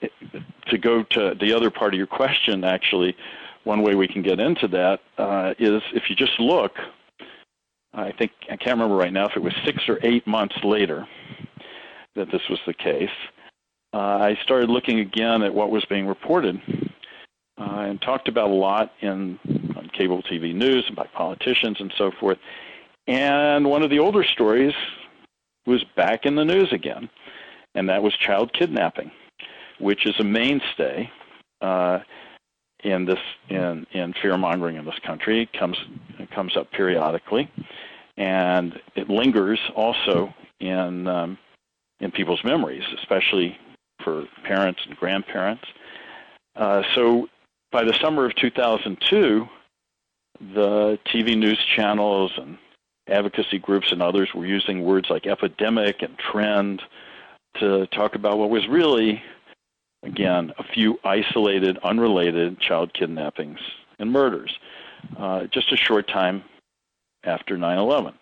to 0.02 0.78
go 0.78 1.04
to 1.04 1.36
the 1.40 1.54
other 1.54 1.70
part 1.70 1.94
of 1.94 1.98
your 1.98 2.08
question, 2.08 2.64
actually, 2.64 3.16
one 3.64 3.82
way 3.82 3.96
we 3.96 4.08
can 4.08 4.22
get 4.22 4.40
into 4.40 4.68
that 4.68 5.00
uh, 5.18 5.54
is 5.60 5.82
if 5.94 6.10
you 6.10 6.16
just 6.16 6.40
look, 6.40 6.72
I 7.94 8.12
think, 8.12 8.32
I 8.50 8.56
can't 8.56 8.80
remember 8.80 8.96
right 8.96 9.14
now 9.14 9.26
if 9.26 9.36
it 9.36 9.44
was 9.44 9.54
six 9.66 9.84
or 9.88 10.00
eight 10.04 10.26
months 10.28 10.56
later 10.64 11.08
that 12.16 12.32
this 12.32 12.42
was 12.50 12.60
the 12.66 12.74
case, 12.74 13.10
uh, 13.94 13.98
I 13.98 14.38
started 14.44 14.70
looking 14.70 15.00
again 15.00 15.42
at 15.42 15.54
what 15.54 15.72
was 15.72 15.84
being 15.86 16.08
reported 16.08 16.62
uh, 17.60 17.64
and 17.64 18.02
talked 18.02 18.28
about 18.28 18.50
a 18.50 18.54
lot 18.54 18.94
in 19.02 19.40
on 19.76 19.90
cable 19.98 20.22
TV 20.24 20.54
news 20.54 20.86
and 20.88 20.96
by 20.96 21.08
politicians 21.14 21.78
and 21.80 21.94
so 21.98 22.12
forth. 22.20 22.38
And 23.08 23.68
one 23.68 23.82
of 23.82 23.90
the 23.90 24.00
older 24.00 24.24
stories 24.24 24.74
was 25.66 25.84
back 25.96 26.26
in 26.26 26.36
the 26.36 26.46
news 26.46 26.72
again, 26.72 27.10
and 27.76 27.90
that 27.90 28.04
was 28.04 28.14
child 28.16 28.54
kidnapping, 28.54 29.12
which 29.80 30.06
is 30.06 30.16
a 30.20 30.24
mainstay 30.24 31.10
uh, 31.62 32.00
in 32.84 33.06
this 33.06 33.20
in 33.50 33.86
in 33.92 34.14
fear 34.22 34.38
mongering 34.38 34.76
in 34.76 34.86
this 34.86 35.00
country. 35.06 35.42
It 35.42 35.54
comes 35.54 35.78
it 36.18 36.32
comes 36.32 36.56
up 36.56 36.72
periodically, 36.72 37.52
and 38.18 38.80
it 38.96 39.10
lingers 39.10 39.60
also 39.76 40.34
in 40.60 41.08
um, 41.08 41.38
in 42.00 42.12
people's 42.12 42.44
memories, 42.44 42.84
especially 42.98 43.58
for 44.04 44.26
parents 44.44 44.82
and 44.88 44.96
grandparents. 44.96 45.66
Uh, 46.56 46.84
so 46.96 47.28
by 47.72 47.84
the 47.84 47.94
summer 48.02 48.26
of 48.26 48.36
2002, 48.36 49.48
the 50.54 50.98
TV 51.06 51.38
news 51.38 51.60
channels 51.76 52.32
and 52.38 52.58
advocacy 53.08 53.60
groups 53.60 53.92
and 53.92 54.02
others 54.02 54.30
were 54.34 54.46
using 54.46 54.84
words 54.84 55.10
like 55.10 55.28
epidemic 55.28 56.02
and 56.02 56.18
trend 56.18 56.82
to 57.60 57.88
talk 57.88 58.16
about 58.16 58.38
what 58.38 58.50
was 58.50 58.68
really, 58.68 59.22
again, 60.04 60.54
a 60.58 60.64
few 60.64 61.00
isolated, 61.04 61.78
unrelated 61.84 62.60
child 62.60 62.94
kidnappings 62.94 63.60
and 64.00 64.12
murders, 64.12 64.58
uh, 65.18 65.46
just 65.46 65.72
a 65.72 65.78
short 65.78 66.08
time 66.08 66.44
after 67.24 67.58
9 67.58 67.78
11. 67.78 68.14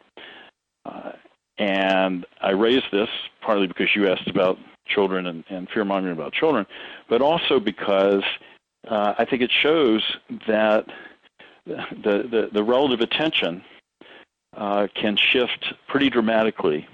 Uh, 0.86 1.12
and 1.57 2.25
I 2.41 2.51
raised 2.51 2.86
this 2.91 3.10
partly 3.41 3.67
because 3.67 3.96
you 3.96 4.07
asked 4.07 4.27
about 4.27 4.57
children 4.86 5.27
and, 5.27 5.43
and 5.50 5.69
fear 5.69 5.84
mongering 5.84 6.13
about 6.13 6.34
children, 6.34 6.65
but 7.10 7.22
also 7.22 7.60
because 7.60 8.24
uh, 8.88 9.15
I 9.17 9.25
think 9.25 9.41
it 9.41 9.51
shows 9.51 10.03
that 10.48 10.86
the, 11.65 12.27
the, 12.31 12.50
the 12.53 12.63
relative 12.63 13.01
attention 13.01 13.63
uh, 14.55 14.88
can 14.96 15.17
shift 15.17 15.74
pretty 15.88 16.10
dramatically 16.10 16.88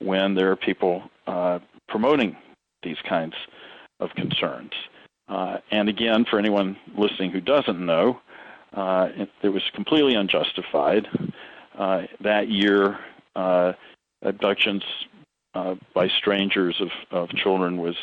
when 0.00 0.34
there 0.34 0.50
are 0.50 0.56
people 0.56 1.02
uh, 1.26 1.58
promoting 1.88 2.36
these 2.82 2.98
kinds 3.08 3.34
of 4.02 4.14
concerns. 4.14 4.72
Uh, 5.28 5.58
and 5.70 5.88
again, 5.88 6.24
for 6.28 6.38
anyone 6.38 6.76
listening 6.96 7.30
who 7.30 7.40
doesn't 7.40 7.84
know, 7.84 8.20
uh, 8.74 9.08
it, 9.14 9.28
it, 9.42 9.48
was 9.48 9.62
completely 9.74 10.14
unjustified. 10.14 11.06
Uh, 11.78 12.02
that 12.20 12.48
year, 12.48 12.98
abductions 14.22 14.82
uh, 15.54 15.74
by 15.94 16.08
strangers 16.08 16.80
of, 16.80 16.90
of 17.10 17.28
children 17.30 17.76
was 17.76 17.96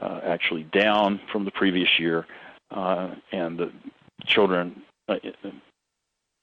uh, 0.00 0.20
actually 0.24 0.64
down 0.64 1.20
from 1.30 1.44
the 1.44 1.50
previous 1.50 1.98
year, 1.98 2.26
uh, 2.70 3.14
and 3.32 3.58
the 3.58 3.72
children, 4.26 4.82
uh, 5.08 5.16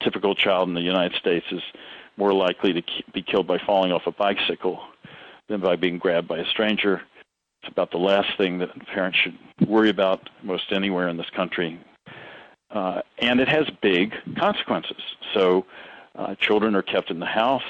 typical 0.02 0.34
child 0.34 0.68
in 0.68 0.74
the 0.74 0.80
United 0.80 1.16
States 1.18 1.46
is 1.50 1.62
more 2.16 2.32
likely 2.32 2.72
to 2.72 2.82
be 3.12 3.22
killed 3.22 3.46
by 3.46 3.58
falling 3.58 3.92
off 3.92 4.06
a 4.06 4.12
bicycle 4.12 4.80
than 5.48 5.60
by 5.60 5.76
being 5.76 5.98
grabbed 5.98 6.28
by 6.28 6.38
a 6.38 6.46
stranger. 6.46 7.02
It's 7.62 7.70
about 7.70 7.92
the 7.92 7.98
last 7.98 8.28
thing 8.36 8.58
that 8.58 8.70
parents 8.86 9.18
should 9.18 9.38
worry 9.68 9.88
about 9.88 10.28
most 10.42 10.72
anywhere 10.72 11.08
in 11.08 11.16
this 11.16 11.30
country. 11.30 11.78
Uh, 12.70 13.02
and 13.18 13.38
it 13.38 13.48
has 13.48 13.66
big 13.82 14.14
consequences. 14.36 15.02
So 15.34 15.64
uh, 16.16 16.34
children 16.40 16.74
are 16.74 16.82
kept 16.82 17.10
in 17.10 17.20
the 17.20 17.26
house. 17.26 17.62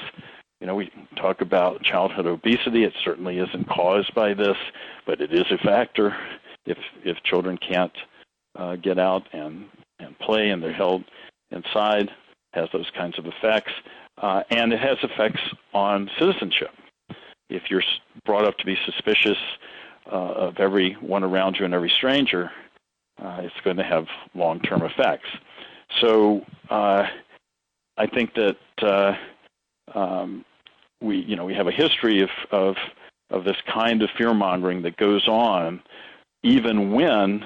You 0.59 0.67
know, 0.67 0.75
we 0.75 0.89
talk 1.17 1.41
about 1.41 1.83
childhood 1.83 2.25
obesity. 2.25 2.85
It 2.85 2.93
certainly 3.03 3.37
isn't 3.37 3.67
caused 3.69 4.13
by 4.15 4.33
this, 4.33 4.57
but 5.05 5.21
it 5.21 5.33
is 5.33 5.45
a 5.51 5.57
factor. 5.57 6.15
If 6.65 6.77
if 7.03 7.21
children 7.23 7.57
can't 7.57 7.91
uh, 8.55 8.77
get 8.77 8.97
out 8.97 9.27
and 9.33 9.65
and 9.99 10.17
play 10.19 10.49
and 10.49 10.63
they're 10.63 10.73
held 10.73 11.03
inside, 11.51 12.09
has 12.53 12.69
those 12.71 12.89
kinds 12.97 13.19
of 13.19 13.25
effects, 13.25 13.73
uh, 14.21 14.43
and 14.49 14.71
it 14.71 14.79
has 14.79 14.97
effects 15.03 15.41
on 15.73 16.09
citizenship. 16.17 16.71
If 17.49 17.63
you're 17.69 17.83
brought 18.25 18.45
up 18.45 18.57
to 18.57 18.65
be 18.65 18.77
suspicious 18.85 19.37
uh, 20.11 20.15
of 20.15 20.59
everyone 20.59 21.23
around 21.23 21.57
you 21.57 21.65
and 21.65 21.73
every 21.73 21.91
stranger, 21.97 22.51
uh, 23.23 23.39
it's 23.41 23.61
going 23.63 23.77
to 23.77 23.83
have 23.83 24.05
long-term 24.35 24.81
effects. 24.81 25.29
So 26.01 26.45
uh, 26.69 27.07
I 27.97 28.07
think 28.07 28.33
that 28.35 28.57
uh, 28.81 29.15
um, 29.97 30.45
we, 31.01 31.17
you 31.19 31.35
know, 31.35 31.45
we 31.45 31.53
have 31.53 31.67
a 31.67 31.71
history 31.71 32.21
of, 32.21 32.29
of, 32.51 32.75
of 33.29 33.43
this 33.43 33.57
kind 33.71 34.01
of 34.01 34.09
fear 34.17 34.33
mongering 34.33 34.81
that 34.83 34.97
goes 34.97 35.27
on, 35.27 35.81
even 36.43 36.91
when 36.91 37.45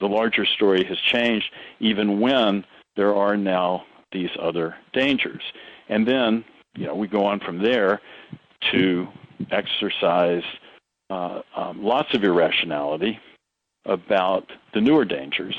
the 0.00 0.06
larger 0.06 0.44
story 0.44 0.84
has 0.84 0.98
changed, 0.98 1.50
even 1.80 2.20
when 2.20 2.64
there 2.96 3.14
are 3.14 3.36
now 3.36 3.84
these 4.12 4.30
other 4.40 4.76
dangers. 4.92 5.42
And 5.88 6.06
then, 6.06 6.44
you 6.76 6.86
know, 6.86 6.94
we 6.94 7.08
go 7.08 7.24
on 7.24 7.40
from 7.40 7.62
there 7.62 8.00
to 8.72 9.06
exercise 9.50 10.42
uh, 11.10 11.42
um, 11.56 11.82
lots 11.82 12.12
of 12.14 12.24
irrationality 12.24 13.18
about 13.84 14.44
the 14.74 14.80
newer 14.80 15.04
dangers 15.04 15.56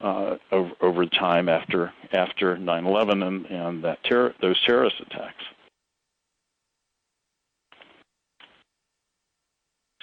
uh, 0.00 0.36
over, 0.50 0.72
over, 0.80 1.06
time 1.06 1.48
after 1.48 1.92
after 2.12 2.56
9/11 2.56 3.26
and, 3.26 3.46
and 3.46 3.84
that 3.84 4.02
ter- 4.04 4.34
those 4.40 4.60
terrorist 4.64 4.96
attacks. 5.00 5.44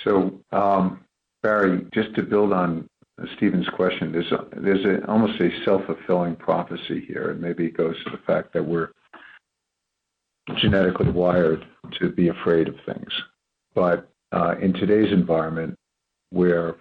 So, 0.03 0.39
um, 0.51 1.01
Barry, 1.43 1.85
just 1.93 2.15
to 2.15 2.23
build 2.23 2.53
on 2.53 2.87
Stephen's 3.35 3.67
question, 3.69 4.11
there's 4.11 4.31
a, 4.31 4.45
there's 4.55 4.85
a, 4.85 5.05
almost 5.07 5.39
a 5.41 5.49
self-fulfilling 5.65 6.37
prophecy 6.37 7.03
here, 7.05 7.31
and 7.31 7.41
maybe 7.41 7.65
it 7.65 7.75
goes 7.75 8.01
to 8.05 8.11
the 8.11 8.19
fact 8.19 8.53
that 8.53 8.65
we're 8.65 8.91
genetically 10.57 11.11
wired 11.11 11.65
to 11.99 12.09
be 12.09 12.29
afraid 12.29 12.67
of 12.67 12.75
things. 12.85 13.11
But 13.75 14.09
in 14.61 14.73
today's 14.73 15.11
environment, 15.11 15.75
where 16.31 16.75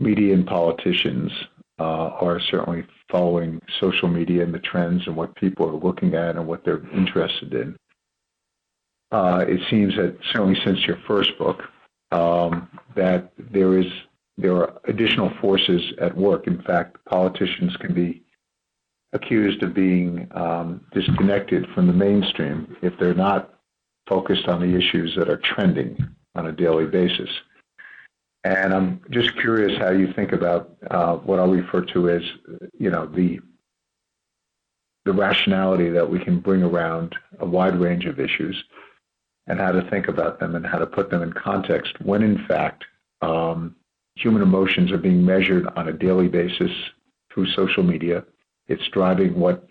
media 0.00 0.34
and 0.34 0.46
politicians 0.46 1.30
uh, 1.78 2.10
are 2.20 2.40
certainly 2.40 2.84
following 3.10 3.60
social 3.80 4.08
media 4.08 4.42
and 4.42 4.52
the 4.52 4.58
trends 4.58 5.06
and 5.06 5.16
what 5.16 5.34
people 5.36 5.68
are 5.68 5.84
looking 5.84 6.14
at 6.14 6.36
and 6.36 6.46
what 6.46 6.64
they're 6.64 6.86
interested 6.92 7.54
in, 7.54 7.76
uh, 9.12 9.44
it 9.48 9.60
seems 9.70 9.94
that 9.96 10.16
certainly 10.32 10.58
since 10.64 10.86
your 10.86 10.98
first 11.06 11.36
book, 11.38 11.62
um, 12.10 12.68
that 12.96 13.32
there 13.38 13.78
is 13.78 13.86
there 14.36 14.56
are 14.56 14.78
additional 14.84 15.32
forces 15.40 15.82
at 16.00 16.16
work. 16.16 16.46
In 16.46 16.62
fact, 16.62 16.96
politicians 17.06 17.76
can 17.76 17.92
be 17.92 18.22
accused 19.12 19.62
of 19.64 19.74
being 19.74 20.28
um, 20.32 20.80
disconnected 20.92 21.66
from 21.74 21.88
the 21.88 21.92
mainstream 21.92 22.76
if 22.80 22.92
they're 23.00 23.14
not 23.14 23.54
focused 24.08 24.46
on 24.46 24.60
the 24.60 24.76
issues 24.76 25.14
that 25.16 25.28
are 25.28 25.38
trending 25.38 25.96
on 26.38 26.46
a 26.46 26.52
daily 26.52 26.86
basis. 26.86 27.28
And 28.44 28.72
I'm 28.72 29.00
just 29.10 29.36
curious 29.40 29.76
how 29.78 29.90
you 29.90 30.12
think 30.12 30.32
about 30.32 30.76
uh, 30.90 31.16
what 31.16 31.40
I'll 31.40 31.50
refer 31.50 31.84
to 31.92 32.08
as, 32.08 32.22
you 32.78 32.90
know, 32.90 33.06
the 33.06 33.40
the 35.04 35.12
rationality 35.14 35.88
that 35.88 36.08
we 36.08 36.22
can 36.22 36.38
bring 36.38 36.62
around 36.62 37.16
a 37.40 37.46
wide 37.46 37.80
range 37.80 38.04
of 38.04 38.20
issues 38.20 38.62
and 39.46 39.58
how 39.58 39.72
to 39.72 39.88
think 39.88 40.06
about 40.06 40.38
them 40.38 40.54
and 40.54 40.66
how 40.66 40.76
to 40.78 40.86
put 40.86 41.08
them 41.08 41.22
in 41.22 41.32
context 41.32 41.94
when 42.02 42.22
in 42.22 42.44
fact 42.46 42.84
um, 43.22 43.74
human 44.16 44.42
emotions 44.42 44.92
are 44.92 44.98
being 44.98 45.24
measured 45.24 45.66
on 45.76 45.88
a 45.88 45.94
daily 45.94 46.28
basis 46.28 46.70
through 47.32 47.46
social 47.52 47.82
media. 47.82 48.22
It's 48.66 48.86
driving 48.88 49.38
what 49.40 49.66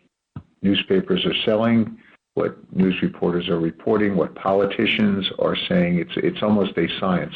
newspapers 0.64 1.24
are 1.24 1.36
selling, 1.46 2.00
what 2.38 2.56
news 2.72 2.96
reporters 3.02 3.50
are 3.50 3.60
reporting, 3.60 4.16
what 4.16 4.36
politicians 4.36 5.28
are 5.40 5.58
saying. 5.68 5.98
It's 5.98 6.12
it's 6.18 6.44
almost 6.44 6.78
a 6.78 6.88
science. 7.00 7.34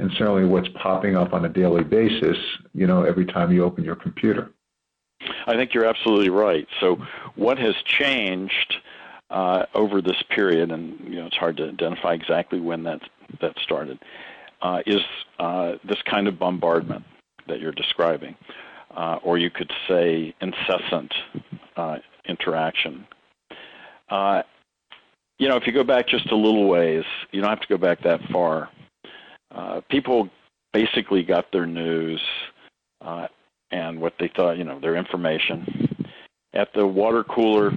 And 0.00 0.10
certainly 0.18 0.44
what's 0.44 0.68
popping 0.82 1.16
up 1.16 1.32
on 1.32 1.44
a 1.44 1.48
daily 1.48 1.84
basis, 1.84 2.36
you 2.74 2.88
know, 2.88 3.04
every 3.04 3.26
time 3.26 3.52
you 3.52 3.62
open 3.62 3.84
your 3.84 3.94
computer. 3.94 4.50
I 5.46 5.54
think 5.54 5.72
you're 5.72 5.84
absolutely 5.84 6.30
right. 6.30 6.66
So 6.80 6.96
what 7.36 7.58
has 7.58 7.76
changed 7.84 8.74
uh, 9.30 9.66
over 9.72 10.02
this 10.02 10.20
period, 10.30 10.72
and 10.72 10.98
you 11.04 11.20
know 11.20 11.26
it's 11.26 11.36
hard 11.36 11.56
to 11.58 11.68
identify 11.68 12.12
exactly 12.14 12.58
when 12.60 12.82
that 12.82 13.02
that 13.40 13.54
started, 13.62 14.00
uh, 14.62 14.80
is 14.84 15.00
uh, 15.38 15.74
this 15.88 16.02
kind 16.10 16.26
of 16.26 16.40
bombardment 16.40 17.04
that 17.46 17.60
you're 17.60 17.72
describing, 17.72 18.34
uh, 18.96 19.18
or 19.22 19.38
you 19.38 19.48
could 19.48 19.72
say 19.88 20.34
incessant 20.40 21.14
uh, 21.76 21.98
interaction. 22.26 23.06
Uh, 24.08 24.42
you 25.38 25.48
know, 25.48 25.56
if 25.56 25.66
you 25.66 25.72
go 25.72 25.84
back 25.84 26.06
just 26.06 26.30
a 26.30 26.36
little 26.36 26.68
ways, 26.68 27.04
you 27.32 27.40
don't 27.40 27.50
have 27.50 27.60
to 27.60 27.68
go 27.68 27.78
back 27.78 28.02
that 28.02 28.20
far. 28.32 28.70
people 29.88 30.28
basically 30.72 31.22
got 31.22 31.50
their 31.52 31.66
news 31.66 32.20
and 33.70 34.00
what 34.00 34.14
they 34.18 34.30
thought, 34.36 34.56
you 34.56 34.64
know, 34.64 34.78
their 34.78 34.96
information 34.96 36.06
at 36.54 36.72
the 36.74 36.86
water 36.86 37.24
cooler 37.24 37.72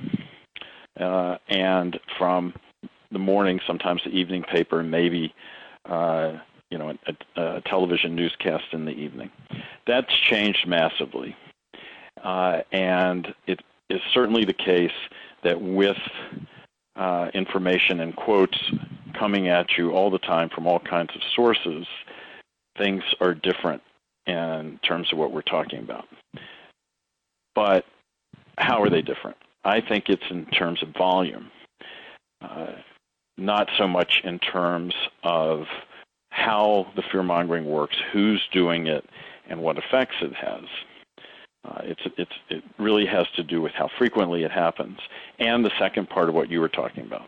uh, 0.99 1.37
and 1.49 1.99
from 2.17 2.53
the 3.11 3.19
morning, 3.19 3.59
sometimes 3.65 4.01
the 4.03 4.11
evening 4.11 4.43
paper, 4.43 4.83
maybe 4.83 5.33
uh, 5.85 6.33
you 6.69 6.77
know 6.77 6.93
a, 7.07 7.41
a, 7.41 7.61
television 7.61 8.15
newscast 8.15 8.65
in 8.73 8.85
the 8.85 8.91
evening. 8.91 9.31
That's 9.85 10.13
changed 10.29 10.67
massively, 10.67 11.35
uh, 12.23 12.61
and 12.71 13.33
it 13.47 13.61
is 13.89 14.01
certainly 14.13 14.43
the 14.43 14.53
case 14.53 14.91
that 15.43 15.61
with 15.61 15.97
uh, 16.95 17.29
information 17.33 17.99
and 17.99 18.15
quotes 18.15 18.57
coming 19.17 19.47
at 19.47 19.77
you 19.77 19.91
all 19.91 20.09
the 20.09 20.19
time 20.19 20.49
from 20.49 20.67
all 20.67 20.79
kinds 20.79 21.11
of 21.15 21.21
sources, 21.35 21.85
things 22.77 23.03
are 23.21 23.33
different 23.33 23.81
in 24.25 24.79
terms 24.83 25.11
of 25.11 25.17
what 25.17 25.31
we're 25.31 25.41
talking 25.41 25.79
about. 25.79 26.07
But 27.55 27.85
how 28.57 28.81
are 28.81 28.89
they 28.89 29.01
different? 29.01 29.37
I 29.63 29.81
think 29.81 30.09
it's 30.09 30.23
in 30.29 30.45
terms 30.47 30.81
of 30.83 30.89
volume, 30.97 31.49
uh, 32.41 32.73
not 33.37 33.69
so 33.77 33.87
much 33.87 34.21
in 34.23 34.39
terms 34.39 34.93
of 35.23 35.65
how 36.29 36.87
the 36.95 37.03
fear 37.11 37.23
mongering 37.23 37.65
works, 37.65 37.95
who's 38.11 38.41
doing 38.51 38.87
it, 38.87 39.05
and 39.49 39.61
what 39.61 39.77
effects 39.77 40.15
it 40.21 40.33
has. 40.33 40.63
Uh, 41.65 41.81
it's, 41.83 42.01
it's, 42.17 42.31
it 42.49 42.63
really 42.77 43.05
has 43.05 43.25
to 43.35 43.43
do 43.43 43.61
with 43.61 43.73
how 43.73 43.89
frequently 43.97 44.43
it 44.43 44.51
happens, 44.51 44.99
and 45.39 45.65
the 45.65 45.71
second 45.79 46.09
part 46.09 46.29
of 46.29 46.35
what 46.35 46.49
you 46.49 46.61
were 46.61 46.69
talking 46.69 47.05
about, 47.05 47.27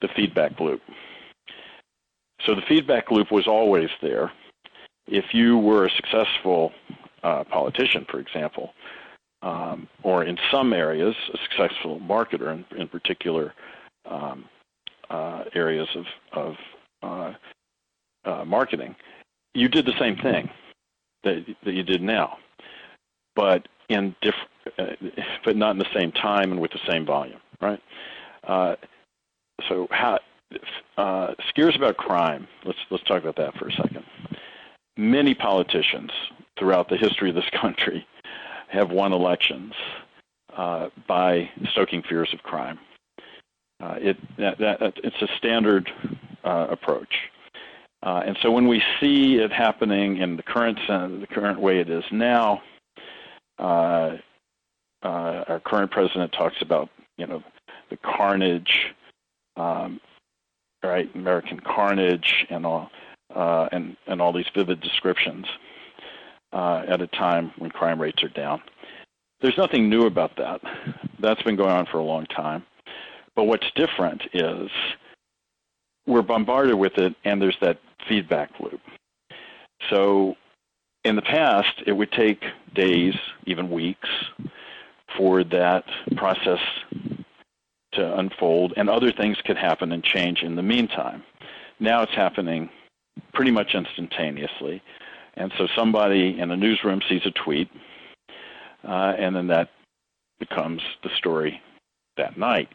the 0.00 0.08
feedback 0.16 0.58
loop. 0.58 0.80
So 2.46 2.54
the 2.54 2.62
feedback 2.62 3.10
loop 3.10 3.30
was 3.30 3.46
always 3.46 3.90
there. 4.00 4.32
If 5.06 5.34
you 5.34 5.58
were 5.58 5.86
a 5.86 5.90
successful 5.90 6.72
uh, 7.22 7.44
politician, 7.44 8.06
for 8.10 8.20
example, 8.20 8.72
um, 9.42 9.88
or 10.02 10.24
in 10.24 10.38
some 10.50 10.72
areas, 10.72 11.14
a 11.34 11.38
successful 11.38 12.00
marketer, 12.00 12.52
in, 12.52 12.64
in 12.78 12.88
particular 12.88 13.52
um, 14.08 14.44
uh, 15.10 15.44
areas 15.54 15.88
of, 15.94 16.06
of 16.32 16.54
uh, 17.02 17.32
uh, 18.24 18.44
marketing, 18.44 18.94
you 19.54 19.68
did 19.68 19.84
the 19.84 19.98
same 19.98 20.16
thing 20.16 20.48
that, 21.24 21.44
that 21.64 21.74
you 21.74 21.82
did 21.82 22.02
now, 22.02 22.38
but 23.34 23.68
in 23.88 24.14
different, 24.20 24.48
uh, 24.78 25.20
but 25.44 25.56
not 25.56 25.72
in 25.72 25.78
the 25.78 25.92
same 25.94 26.12
time 26.12 26.52
and 26.52 26.60
with 26.60 26.72
the 26.72 26.80
same 26.88 27.04
volume, 27.04 27.40
right? 27.60 27.80
Uh, 28.44 28.76
so 29.68 29.86
how 29.90 30.18
uh, 30.96 31.34
scares 31.48 31.76
about 31.76 31.96
crime? 31.96 32.46
Let's 32.64 32.78
let's 32.90 33.04
talk 33.04 33.22
about 33.22 33.36
that 33.36 33.56
for 33.56 33.68
a 33.68 33.72
second. 33.72 34.04
Many 34.96 35.34
politicians 35.34 36.10
throughout 36.58 36.88
the 36.88 36.96
history 36.96 37.30
of 37.30 37.34
this 37.34 37.48
country 37.60 38.06
have 38.68 38.90
won 38.90 39.12
elections 39.12 39.72
uh, 40.56 40.88
by 41.06 41.48
stoking 41.72 42.02
fears 42.02 42.28
of 42.32 42.42
crime. 42.42 42.78
Uh, 43.82 43.96
it, 43.98 44.16
that, 44.38 44.58
that, 44.58 44.92
it's 45.02 45.20
a 45.22 45.28
standard 45.36 45.90
uh, 46.44 46.68
approach. 46.70 47.30
Uh, 48.04 48.22
and 48.24 48.38
so 48.40 48.50
when 48.50 48.68
we 48.68 48.82
see 49.00 49.36
it 49.36 49.52
happening 49.52 50.18
in 50.18 50.36
the 50.36 50.42
current 50.42 50.78
the 50.88 51.26
current 51.30 51.60
way 51.60 51.78
it 51.78 51.88
is 51.88 52.04
now, 52.12 52.60
uh, 53.58 54.16
uh, 55.02 55.44
our 55.48 55.60
current 55.64 55.90
president 55.90 56.32
talks 56.32 56.60
about 56.62 56.88
you 57.18 57.26
know 57.26 57.42
the 57.90 57.96
carnage, 57.98 58.94
um, 59.56 60.00
right? 60.82 61.14
American 61.14 61.60
carnage 61.60 62.46
and 62.50 62.66
all. 62.66 62.90
uh, 63.34 63.68
and 63.72 63.96
and 64.06 64.20
all 64.20 64.32
these 64.32 64.48
vivid 64.54 64.80
descriptions 64.80 65.46
uh, 66.52 66.84
at 66.86 67.00
a 67.00 67.06
time 67.08 67.52
when 67.58 67.70
crime 67.70 68.00
rates 68.00 68.22
are 68.22 68.28
down. 68.28 68.60
There's 69.40 69.56
nothing 69.58 69.88
new 69.88 70.06
about 70.06 70.36
that. 70.36 70.60
That's 71.18 71.42
been 71.42 71.56
going 71.56 71.70
on 71.70 71.86
for 71.86 71.98
a 71.98 72.04
long 72.04 72.26
time. 72.26 72.64
But 73.34 73.44
what's 73.44 73.70
different 73.74 74.22
is 74.34 74.70
we're 76.06 76.22
bombarded 76.22 76.74
with 76.74 76.98
it, 76.98 77.14
and 77.24 77.40
there's 77.40 77.56
that 77.60 77.78
feedback 78.08 78.50
loop. 78.60 78.80
So 79.90 80.36
in 81.04 81.16
the 81.16 81.22
past, 81.22 81.82
it 81.86 81.92
would 81.92 82.12
take 82.12 82.42
days, 82.74 83.14
even 83.46 83.70
weeks, 83.70 84.08
for 85.16 85.44
that 85.44 85.84
process 86.16 86.60
to 87.92 88.18
unfold, 88.18 88.72
and 88.76 88.88
other 88.88 89.12
things 89.12 89.36
could 89.44 89.58
happen 89.58 89.92
and 89.92 90.02
change 90.02 90.42
in 90.42 90.56
the 90.56 90.62
meantime. 90.62 91.22
Now 91.80 92.02
it's 92.02 92.14
happening 92.14 92.70
pretty 93.34 93.50
much 93.50 93.74
instantaneously. 93.74 94.82
And 95.34 95.52
so 95.58 95.66
somebody 95.76 96.38
in 96.38 96.50
a 96.50 96.56
newsroom 96.56 97.00
sees 97.08 97.22
a 97.24 97.30
tweet, 97.30 97.68
uh, 98.86 99.14
and 99.18 99.34
then 99.34 99.46
that 99.48 99.70
becomes 100.38 100.82
the 101.02 101.10
story 101.16 101.60
that 102.16 102.36
night. 102.36 102.68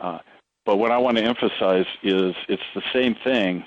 Uh, 0.00 0.18
but 0.66 0.76
what 0.76 0.90
I 0.90 0.98
want 0.98 1.18
to 1.18 1.24
emphasize 1.24 1.86
is 2.02 2.34
it's 2.48 2.62
the 2.74 2.82
same 2.92 3.14
thing 3.24 3.64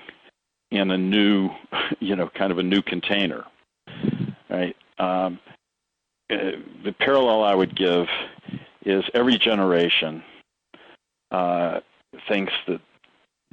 in 0.72 0.92
a 0.92 0.98
new, 0.98 1.50
you 2.00 2.16
know, 2.16 2.30
kind 2.30 2.52
of 2.52 2.58
a 2.58 2.64
new 2.64 2.82
container, 2.82 3.46
right? 4.50 4.76
Um, 5.00 5.40
uh, 6.32 6.52
the 6.84 6.94
parallel 7.00 7.44
I 7.44 7.56
would 7.56 7.76
give 7.76 8.08
is 8.86 9.04
every 9.14 9.38
generation 9.38 10.24
uh, 11.32 11.80
thinks 12.28 12.54
that 12.68 12.82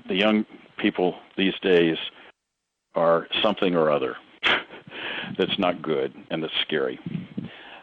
the 0.09 0.15
young 0.15 0.45
people 0.79 1.17
these 1.37 1.55
days 1.63 1.97
are 2.95 3.27
something 3.43 3.75
or 3.75 3.91
other 3.91 4.17
that's 5.39 5.59
not 5.59 5.83
good 5.83 6.13
and 6.31 6.43
that's 6.43 6.53
scary. 6.63 6.99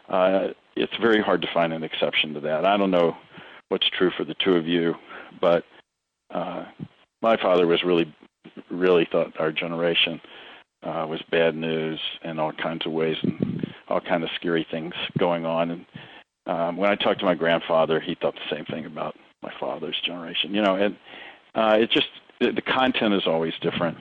Uh, 0.08 0.48
it's 0.76 0.92
very 1.00 1.20
hard 1.22 1.42
to 1.42 1.48
find 1.52 1.72
an 1.72 1.84
exception 1.84 2.34
to 2.34 2.40
that. 2.40 2.64
I 2.64 2.76
don't 2.76 2.90
know 2.90 3.16
what's 3.68 3.88
true 3.90 4.10
for 4.16 4.24
the 4.24 4.34
two 4.44 4.54
of 4.54 4.66
you, 4.66 4.94
but 5.40 5.64
uh, 6.32 6.64
my 7.20 7.36
father 7.36 7.66
was 7.66 7.82
really, 7.82 8.14
really 8.70 9.06
thought 9.10 9.38
our 9.38 9.52
generation 9.52 10.20
uh, 10.82 11.06
was 11.08 11.22
bad 11.30 11.54
news 11.54 12.00
in 12.24 12.38
all 12.38 12.52
kinds 12.52 12.86
of 12.86 12.92
ways 12.92 13.16
and 13.22 13.66
all 13.88 14.00
kinds 14.00 14.24
of 14.24 14.30
scary 14.34 14.66
things 14.70 14.94
going 15.18 15.44
on. 15.44 15.70
And 15.70 15.86
um, 16.46 16.76
when 16.76 16.90
I 16.90 16.96
talked 16.96 17.20
to 17.20 17.26
my 17.26 17.34
grandfather, 17.34 18.00
he 18.00 18.14
thought 18.14 18.34
the 18.34 18.56
same 18.56 18.64
thing 18.64 18.86
about 18.86 19.16
my 19.42 19.52
father's 19.60 20.00
generation. 20.04 20.54
You 20.54 20.62
know, 20.62 20.76
and 20.76 20.96
uh, 21.54 21.76
it 21.78 21.90
just 21.90 22.08
the, 22.40 22.52
the 22.52 22.62
content 22.62 23.14
is 23.14 23.26
always 23.26 23.52
different 23.60 23.96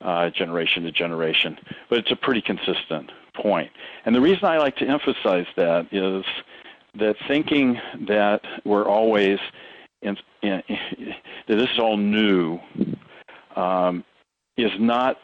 uh, 0.00 0.30
generation 0.30 0.82
to 0.84 0.92
generation, 0.92 1.56
but 1.88 1.98
it's 1.98 2.10
a 2.10 2.16
pretty 2.16 2.42
consistent 2.42 3.10
point. 3.34 3.70
And 4.04 4.14
the 4.14 4.20
reason 4.20 4.44
I 4.44 4.58
like 4.58 4.76
to 4.76 4.86
emphasize 4.86 5.46
that 5.56 5.86
is 5.92 6.24
that 6.98 7.16
thinking 7.26 7.78
that 8.06 8.40
we're 8.64 8.86
always 8.86 9.38
in, 10.02 10.16
in, 10.42 10.62
that 11.48 11.56
this 11.56 11.70
is 11.70 11.78
all 11.78 11.96
new 11.96 12.58
um, 13.56 14.04
is 14.56 14.70
not 14.78 15.16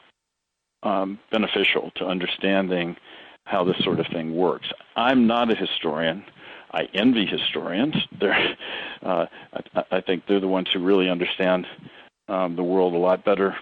um, 0.82 1.18
beneficial 1.30 1.90
to 1.96 2.06
understanding 2.06 2.96
how 3.44 3.64
this 3.64 3.76
sort 3.82 4.00
of 4.00 4.06
thing 4.08 4.34
works. 4.34 4.68
I'm 4.96 5.26
not 5.26 5.50
a 5.50 5.54
historian. 5.54 6.24
I 6.72 6.88
envy 6.94 7.26
historians. 7.26 7.94
They're, 8.20 8.56
uh, 9.02 9.26
I, 9.74 9.82
I, 9.90 10.00
think 10.00 10.24
they're 10.26 10.40
the 10.40 10.48
ones 10.48 10.68
who 10.72 10.80
really 10.80 11.10
understand 11.10 11.66
um, 12.28 12.54
the 12.54 12.62
world 12.62 12.94
a 12.94 12.98
lot 12.98 13.24
better 13.24 13.56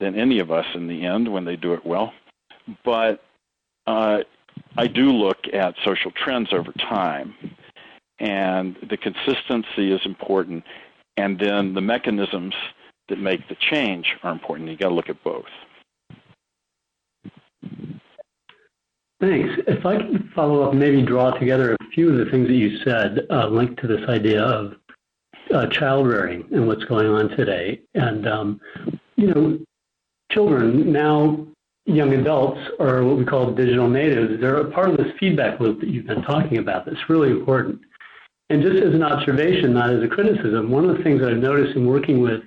than 0.00 0.18
any 0.18 0.40
of 0.40 0.50
us 0.50 0.66
in 0.74 0.88
the 0.88 1.04
end 1.04 1.30
when 1.30 1.44
they 1.44 1.56
do 1.56 1.74
it 1.74 1.84
well. 1.84 2.12
But 2.84 3.22
uh, 3.86 4.18
I 4.76 4.86
do 4.86 5.10
look 5.10 5.38
at 5.52 5.74
social 5.84 6.10
trends 6.10 6.52
over 6.52 6.72
time, 6.72 7.34
and 8.18 8.76
the 8.88 8.96
consistency 8.96 9.92
is 9.92 10.00
important, 10.04 10.64
and 11.16 11.38
then 11.38 11.74
the 11.74 11.80
mechanisms 11.80 12.54
that 13.08 13.18
make 13.18 13.48
the 13.48 13.56
change 13.70 14.16
are 14.22 14.32
important. 14.32 14.70
You 14.70 14.76
got 14.76 14.88
to 14.88 14.94
look 14.94 15.10
at 15.10 15.22
both. 15.22 15.44
Thanks. 19.22 19.54
If 19.68 19.86
I 19.86 19.98
can 19.98 20.28
follow 20.34 20.62
up, 20.64 20.74
maybe 20.74 21.00
draw 21.00 21.30
together 21.30 21.74
a 21.74 21.88
few 21.94 22.10
of 22.10 22.18
the 22.18 22.28
things 22.32 22.48
that 22.48 22.54
you 22.54 22.78
said 22.78 23.20
uh, 23.30 23.46
linked 23.46 23.80
to 23.80 23.86
this 23.86 24.00
idea 24.08 24.42
of 24.42 24.74
uh, 25.54 25.68
child 25.68 26.08
rearing 26.08 26.44
and 26.50 26.66
what's 26.66 26.82
going 26.86 27.06
on 27.06 27.28
today. 27.36 27.82
And, 27.94 28.26
um, 28.26 28.60
you 29.14 29.32
know, 29.32 29.60
children, 30.32 30.90
now 30.90 31.46
young 31.86 32.12
adults, 32.14 32.58
are 32.80 33.04
what 33.04 33.16
we 33.16 33.24
call 33.24 33.52
digital 33.52 33.88
natives. 33.88 34.40
They're 34.40 34.56
a 34.56 34.72
part 34.72 34.90
of 34.90 34.96
this 34.96 35.12
feedback 35.20 35.60
loop 35.60 35.78
that 35.78 35.88
you've 35.88 36.08
been 36.08 36.22
talking 36.22 36.58
about 36.58 36.84
that's 36.84 37.08
really 37.08 37.30
important. 37.30 37.80
And 38.50 38.60
just 38.60 38.82
as 38.82 38.92
an 38.92 39.04
observation, 39.04 39.72
not 39.72 39.90
as 39.90 40.02
a 40.02 40.08
criticism, 40.08 40.68
one 40.68 40.84
of 40.90 40.96
the 40.96 41.02
things 41.04 41.20
that 41.20 41.30
I've 41.30 41.38
noticed 41.38 41.76
in 41.76 41.86
working 41.86 42.22
with 42.22 42.40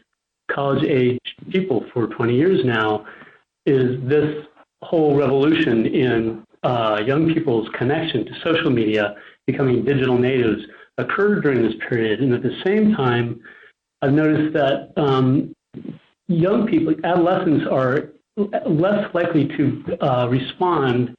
college 0.51 0.83
age 0.83 1.19
people 1.49 1.85
for 1.93 2.07
20 2.07 2.35
years 2.35 2.65
now 2.65 3.05
is 3.65 3.97
this 4.09 4.45
whole 4.81 5.15
revolution 5.15 5.85
in 5.85 6.45
uh, 6.65 6.99
young 7.05 7.31
people's 7.31 7.69
connection 7.77 8.25
to 8.25 8.31
social 8.43 8.71
media, 8.71 9.15
becoming 9.45 9.85
digital 9.85 10.17
natives, 10.17 10.63
occurred 10.97 11.43
during 11.43 11.61
this 11.61 11.75
period. 11.87 12.21
And 12.21 12.33
at 12.33 12.41
the 12.41 12.59
same 12.65 12.95
time, 12.95 13.39
I've 14.01 14.13
noticed 14.13 14.53
that 14.53 14.91
um, 14.97 15.53
young 16.27 16.65
people, 16.67 16.95
adolescents, 17.03 17.65
are 17.69 18.13
less 18.65 19.13
likely 19.13 19.47
to 19.57 19.97
uh, 20.01 20.27
respond 20.29 21.15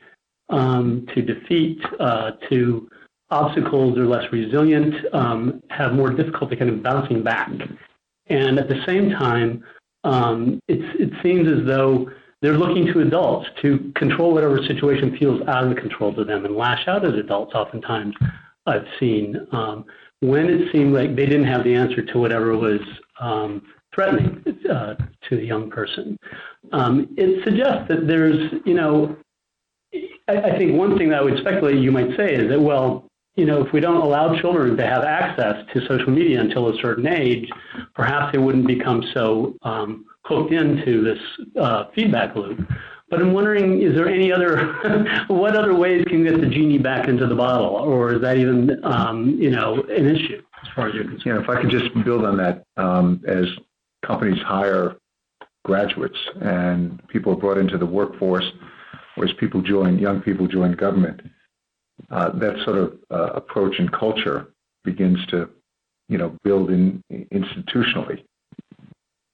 um, 0.49 1.07
to 1.15 1.23
defeat, 1.23 1.79
uh, 2.01 2.33
to 2.51 2.89
obstacles, 3.31 3.97
are 3.99 4.07
less 4.07 4.31
resilient, 4.33 4.95
um, 5.13 5.63
have 5.71 5.93
more 5.93 6.11
difficulty 6.11 6.57
kind 6.57 6.71
of 6.71 6.83
bouncing 6.83 7.23
back. 7.23 7.51
And 8.27 8.59
at 8.59 8.69
the 8.69 8.83
same 8.85 9.11
time, 9.11 9.65
um, 10.03 10.61
it 10.69 11.11
seems 11.23 11.49
as 11.49 11.67
though 11.67 12.11
they're 12.43 12.59
looking 12.59 12.87
to 12.93 13.01
adults 13.01 13.49
to 13.63 13.93
control 13.97 14.33
whatever 14.33 14.59
situation 14.67 15.17
feels 15.19 15.41
out 15.49 15.67
of 15.67 15.77
control 15.77 16.15
to 16.15 16.25
them 16.25 16.45
and 16.45 16.55
lash 16.55 16.87
out 16.87 17.05
at 17.05 17.15
adults 17.15 17.55
oftentimes 17.55 18.15
I've 18.67 18.87
seen 18.99 19.37
um, 19.53 19.85
when 20.21 20.47
it 20.47 20.73
seemed 20.73 20.95
like 20.95 21.15
they 21.17 21.27
didn't 21.27 21.47
have 21.47 21.65
the 21.65 21.75
answer 21.75 22.03
to 22.05 22.19
whatever 22.19 22.57
was 22.57 22.81
um, 23.21 23.63
threatening 23.95 24.43
uh, 24.71 24.95
to 25.29 25.37
the 25.37 25.45
young 25.45 25.71
person. 25.71 26.19
Um, 26.73 27.09
it 27.17 27.43
suggests 27.45 27.89
that 27.89 28.07
there's, 28.07 28.53
you 28.65 28.75
know, 28.75 29.17
I, 30.29 30.37
I, 30.37 30.59
think 30.59 30.77
one 30.77 30.99
thing 30.99 31.11
that 31.11 31.21
I 31.21 31.23
would 31.23 31.39
speculate 31.39 31.77
you 31.77 31.93
might 31.93 32.17
say 32.17 32.35
is 32.35 32.51
that, 32.51 32.61
well, 32.61 33.07
you 33.37 33.45
know, 33.45 33.65
if 33.65 33.73
we 33.73 33.81
don't 33.81 34.01
allow 34.01 34.39
children 34.41 34.77
to 34.77 34.87
have 34.87 35.05
access 35.05 35.65
to 35.73 35.87
social 35.87 36.11
media 36.11 36.41
until 36.41 36.69
a 36.69 36.77
certain 36.83 37.07
age, 37.07 37.49
perhaps 37.95 38.33
they 38.33 38.39
wouldn't 38.39 38.67
become 38.67 39.03
so 39.15 39.55
um, 39.63 40.05
hooked 40.27 40.53
into 40.53 41.03
this 41.03 41.19
uh, 41.61 41.85
feedback 41.95 42.35
loop. 42.35 42.61
But 43.09 43.21
I'm 43.21 43.33
wondering, 43.33 43.83
is 43.83 43.95
there 43.95 44.09
any 44.09 44.33
other, 44.33 44.75
what 45.29 45.57
other 45.57 45.75
ways 45.75 46.05
can 46.09 46.25
get 46.25 46.41
the 46.41 46.47
genie 46.49 46.79
back 46.79 47.09
into 47.09 47.27
the 47.27 47.37
bottle, 47.37 47.69
or 47.69 48.15
is 48.15 48.21
that 48.23 48.37
even, 48.37 48.85
um, 48.85 49.37
you 49.39 49.51
know, 49.51 49.85
an 49.85 50.07
issue 50.07 50.43
as 50.63 50.69
far 50.75 50.89
as 50.89 50.95
you're 50.95 51.05
concerned? 51.05 51.23
Yeah, 51.25 51.41
if 51.41 51.49
I 51.49 51.61
could 51.61 51.71
just 51.71 51.95
build 52.05 52.25
on 52.25 52.37
that, 52.39 52.65
um, 52.77 53.23
as 53.29 53.47
companies 54.05 54.43
hire 54.43 54.97
graduates 55.65 56.19
and 56.41 57.01
people 57.09 57.33
are 57.33 57.37
brought 57.37 57.59
into 57.59 57.79
the 57.79 57.87
workforce, 57.87 58.51
or 59.17 59.25
as 59.25 59.33
people 59.35 59.63
join, 59.63 59.99
young 59.99 60.21
people 60.21 60.49
join 60.49 60.73
government, 60.73 61.21
uh, 62.11 62.31
that 62.39 62.57
sort 62.65 62.77
of 62.77 62.99
uh, 63.11 63.33
approach 63.35 63.79
and 63.79 63.91
culture 63.93 64.53
begins 64.85 65.25
to, 65.27 65.49
you 66.09 66.19
know, 66.19 66.37
build 66.43 66.71
in 66.71 67.03
institutionally. 67.33 68.25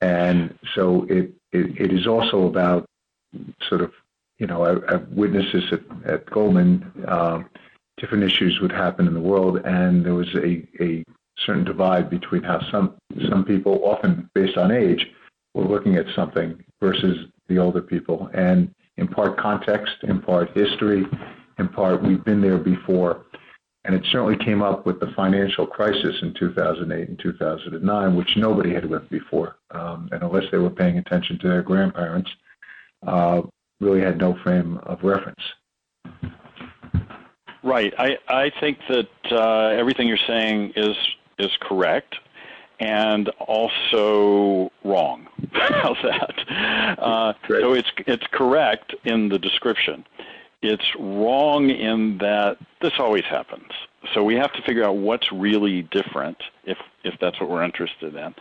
And 0.03 0.59
so 0.75 1.05
it, 1.09 1.33
it, 1.53 1.81
it 1.81 1.93
is 1.93 2.07
also 2.07 2.47
about 2.47 2.85
sort 3.69 3.81
of, 3.81 3.93
you 4.39 4.49
know, 4.49 4.65
I, 4.65 4.95
I've 4.95 5.09
witnessed 5.09 5.53
this 5.53 5.73
at, 5.73 6.13
at 6.13 6.27
Goldman. 6.27 6.91
Um, 7.07 7.49
different 7.99 8.25
issues 8.25 8.59
would 8.61 8.73
happen 8.73 9.07
in 9.07 9.15
the 9.15 9.21
world, 9.21 9.59
and 9.65 10.05
there 10.05 10.15
was 10.15 10.35
a, 10.35 10.67
a 10.83 11.05
certain 11.47 11.65
divide 11.65 12.11
between 12.11 12.43
how 12.43 12.61
some 12.71 12.95
some 13.31 13.45
people, 13.45 13.81
often 13.85 14.29
based 14.35 14.57
on 14.59 14.73
age, 14.73 15.07
were 15.55 15.65
looking 15.65 15.95
at 15.97 16.07
something 16.17 16.63
versus 16.81 17.29
the 17.49 17.59
older 17.59 17.81
people, 17.81 18.29
and 18.35 18.75
in 18.97 19.07
part 19.07 19.39
context, 19.39 19.95
in 20.03 20.21
part 20.21 20.51
history, 20.57 21.05
in 21.59 21.69
part 21.69 22.03
we've 22.03 22.25
been 22.25 22.41
there 22.41 22.59
before. 22.59 23.25
And 23.85 23.97
it 23.97 24.05
certainly 24.13 24.37
came 24.37 24.63
up 24.63 24.87
with 24.87 25.01
the 25.01 25.13
financial 25.17 25.67
crisis 25.67 26.15
in 26.23 26.35
2008 26.35 27.09
and 27.09 27.19
2009, 27.19 28.17
which 28.17 28.37
nobody 28.37 28.73
had 28.73 28.85
lived 28.85 29.11
before. 29.11 29.57
Um, 29.73 30.09
and 30.13 30.23
unless 30.23 30.45
they 30.53 30.59
were 30.59 30.71
paying 30.71 30.99
attention 30.99 31.39
to 31.41 31.49
their 31.49 31.63
grandparents, 31.63 32.31
uh, 33.07 33.43
really 33.81 34.01
had 34.01 34.19
no 34.19 34.37
frame 34.45 34.79
of 34.85 35.03
reference. 35.03 35.41
Right. 37.65 37.93
I, 37.99 38.19
I 38.29 38.53
think 38.61 38.79
that 38.89 39.09
uh, 39.31 39.69
everything 39.69 40.09
you're 40.09 40.19
saying 40.27 40.73
is 40.77 40.97
is 41.39 41.51
correct, 41.61 42.17
and 42.81 43.29
also 43.41 44.71
wrong. 44.85 45.27
How's 45.53 45.97
that? 46.03 46.99
Uh, 46.99 47.33
so 47.49 47.73
it's 47.73 47.91
it's 48.07 48.27
correct 48.33 48.95
in 49.05 49.29
the 49.29 49.39
description. 49.39 50.05
It's 50.63 50.87
wrong 50.99 51.71
in 51.71 52.19
that 52.19 52.57
this 52.81 52.93
always 52.99 53.25
happens. 53.25 53.71
So 54.15 54.23
we 54.23 54.35
have 54.37 54.53
to 54.53 54.63
figure 54.63 54.85
out 54.85 54.97
what's 54.97 55.31
really 55.33 55.83
different 55.83 56.37
if 56.65 56.79
if 57.05 57.15
that's 57.21 57.41
what 57.41 57.51
we're 57.51 57.65
interested 57.65 58.15
in. 58.15 58.35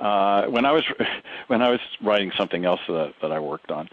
Uh, 0.00 0.46
when 0.46 0.64
I 0.64 0.72
was 0.72 0.84
when 1.46 1.62
I 1.62 1.70
was 1.70 1.80
writing 2.02 2.32
something 2.36 2.64
else 2.64 2.80
that, 2.88 3.14
that 3.22 3.32
I 3.32 3.40
worked 3.40 3.70
on, 3.70 3.88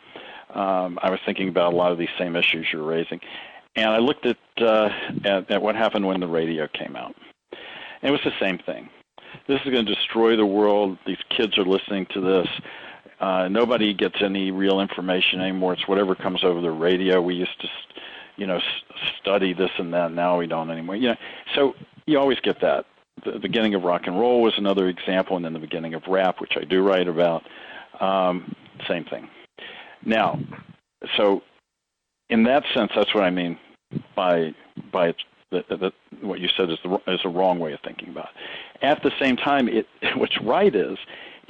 um, 0.54 1.00
I 1.02 1.10
was 1.10 1.20
thinking 1.26 1.50
about 1.50 1.74
a 1.74 1.76
lot 1.76 1.92
of 1.92 1.98
these 1.98 2.10
same 2.18 2.36
issues 2.36 2.68
you're 2.72 2.84
raising, 2.84 3.20
and 3.76 3.90
I 3.90 4.00
looked 4.00 4.26
at, 4.26 4.38
uh, 4.60 4.90
at 5.24 5.50
at 5.50 5.62
what 5.62 5.76
happened 5.76 6.06
when 6.06 6.20
the 6.20 6.28
radio 6.28 6.68
came 6.68 6.96
out. 6.96 7.16
And 8.02 8.10
it 8.10 8.12
was 8.12 8.22
the 8.24 8.38
same 8.40 8.58
thing 8.58 8.90
this 9.48 9.60
is 9.66 9.72
going 9.72 9.86
to 9.86 9.96
destroy 9.96 10.36
the 10.36 10.46
world. 10.46 10.98
These 11.06 11.22
kids 11.30 11.58
are 11.58 11.66
listening 11.66 12.08
to 12.14 12.22
this. 12.22 12.48
Uh, 13.22 13.48
nobody 13.48 13.94
gets 13.94 14.16
any 14.22 14.50
real 14.50 14.82
information 14.82 15.42
anymore. 15.42 15.74
It's 15.74 15.88
whatever 15.88 16.16
comes 16.16 16.44
over 16.44 16.60
the 16.60 16.72
radio. 16.72 17.22
We 17.22 17.36
used 17.36 17.62
to, 17.62 17.68
you 18.36 18.48
know, 18.48 18.60
study 19.22 19.54
this 19.54 19.70
and 19.78 19.94
that. 19.94 20.12
Now 20.12 20.40
we 20.40 20.48
don't 20.48 20.72
anymore. 20.72 20.96
You 20.96 21.10
know, 21.10 21.16
so 21.54 21.76
you 22.08 22.20
always 22.20 22.40
get 22.40 22.60
that. 22.62 22.86
The 23.24 23.38
beginning 23.38 23.76
of 23.76 23.84
rock 23.84 24.08
and 24.08 24.20
roll 24.20 24.42
was 24.42 24.54
another 24.58 24.88
example, 24.88 25.36
and 25.36 25.46
then 25.46 25.54
the 25.54 25.60
beginning 25.60 25.94
of 25.94 26.02
rap, 26.08 26.42
which 26.42 26.54
I 26.60 26.64
do 26.64 26.82
write 26.82 27.08
about. 27.08 27.44
Um, 28.00 28.56
same 28.88 29.06
thing. 29.06 29.30
Now, 30.04 30.40
so 31.16 31.44
in 32.32 32.44
that 32.44 32.64
sense, 32.74 32.92
that's 32.96 33.14
what 33.14 33.24
I 33.24 33.30
mean 33.30 33.60
by 34.16 34.56
by 34.92 35.14
that, 35.52 35.68
that 35.70 35.94
what 36.22 36.40
you 36.40 36.50
said 36.58 36.72
is 36.72 36.80
the 36.84 37.00
is 37.08 37.20
a 37.24 37.30
wrong 37.30 37.60
way 37.60 37.74
of 37.74 37.80
thinking 37.82 38.10
about 38.10 38.30
it. 38.30 38.84
At 38.84 39.04
the 39.04 39.12
same 39.20 39.38
time, 39.38 39.68
it 39.68 39.86
what's 40.16 40.42
right 40.42 40.76
is 40.76 40.98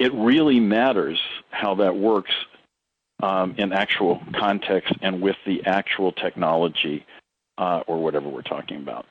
it 0.02 0.12
really 0.16 0.60
matters 0.60 1.20
how 1.52 1.76
that 1.76 1.96
works 1.96 2.32
um, 3.22 3.54
in 3.60 3.72
actual 3.72 4.20
context 4.34 4.92
and 5.04 5.22
with 5.22 5.36
the 5.46 5.64
actual 5.66 6.12
technology 6.12 7.06
uh, 7.60 7.84
or 7.86 8.02
whatever 8.02 8.28
we're 8.28 8.42
talking 8.42 8.78
about. 8.78 9.06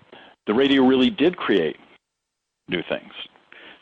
The 0.48 0.54
radio 0.54 0.84
really 0.84 1.08
did 1.08 1.36
create 1.36 1.76
new 2.66 2.82
things, 2.88 3.12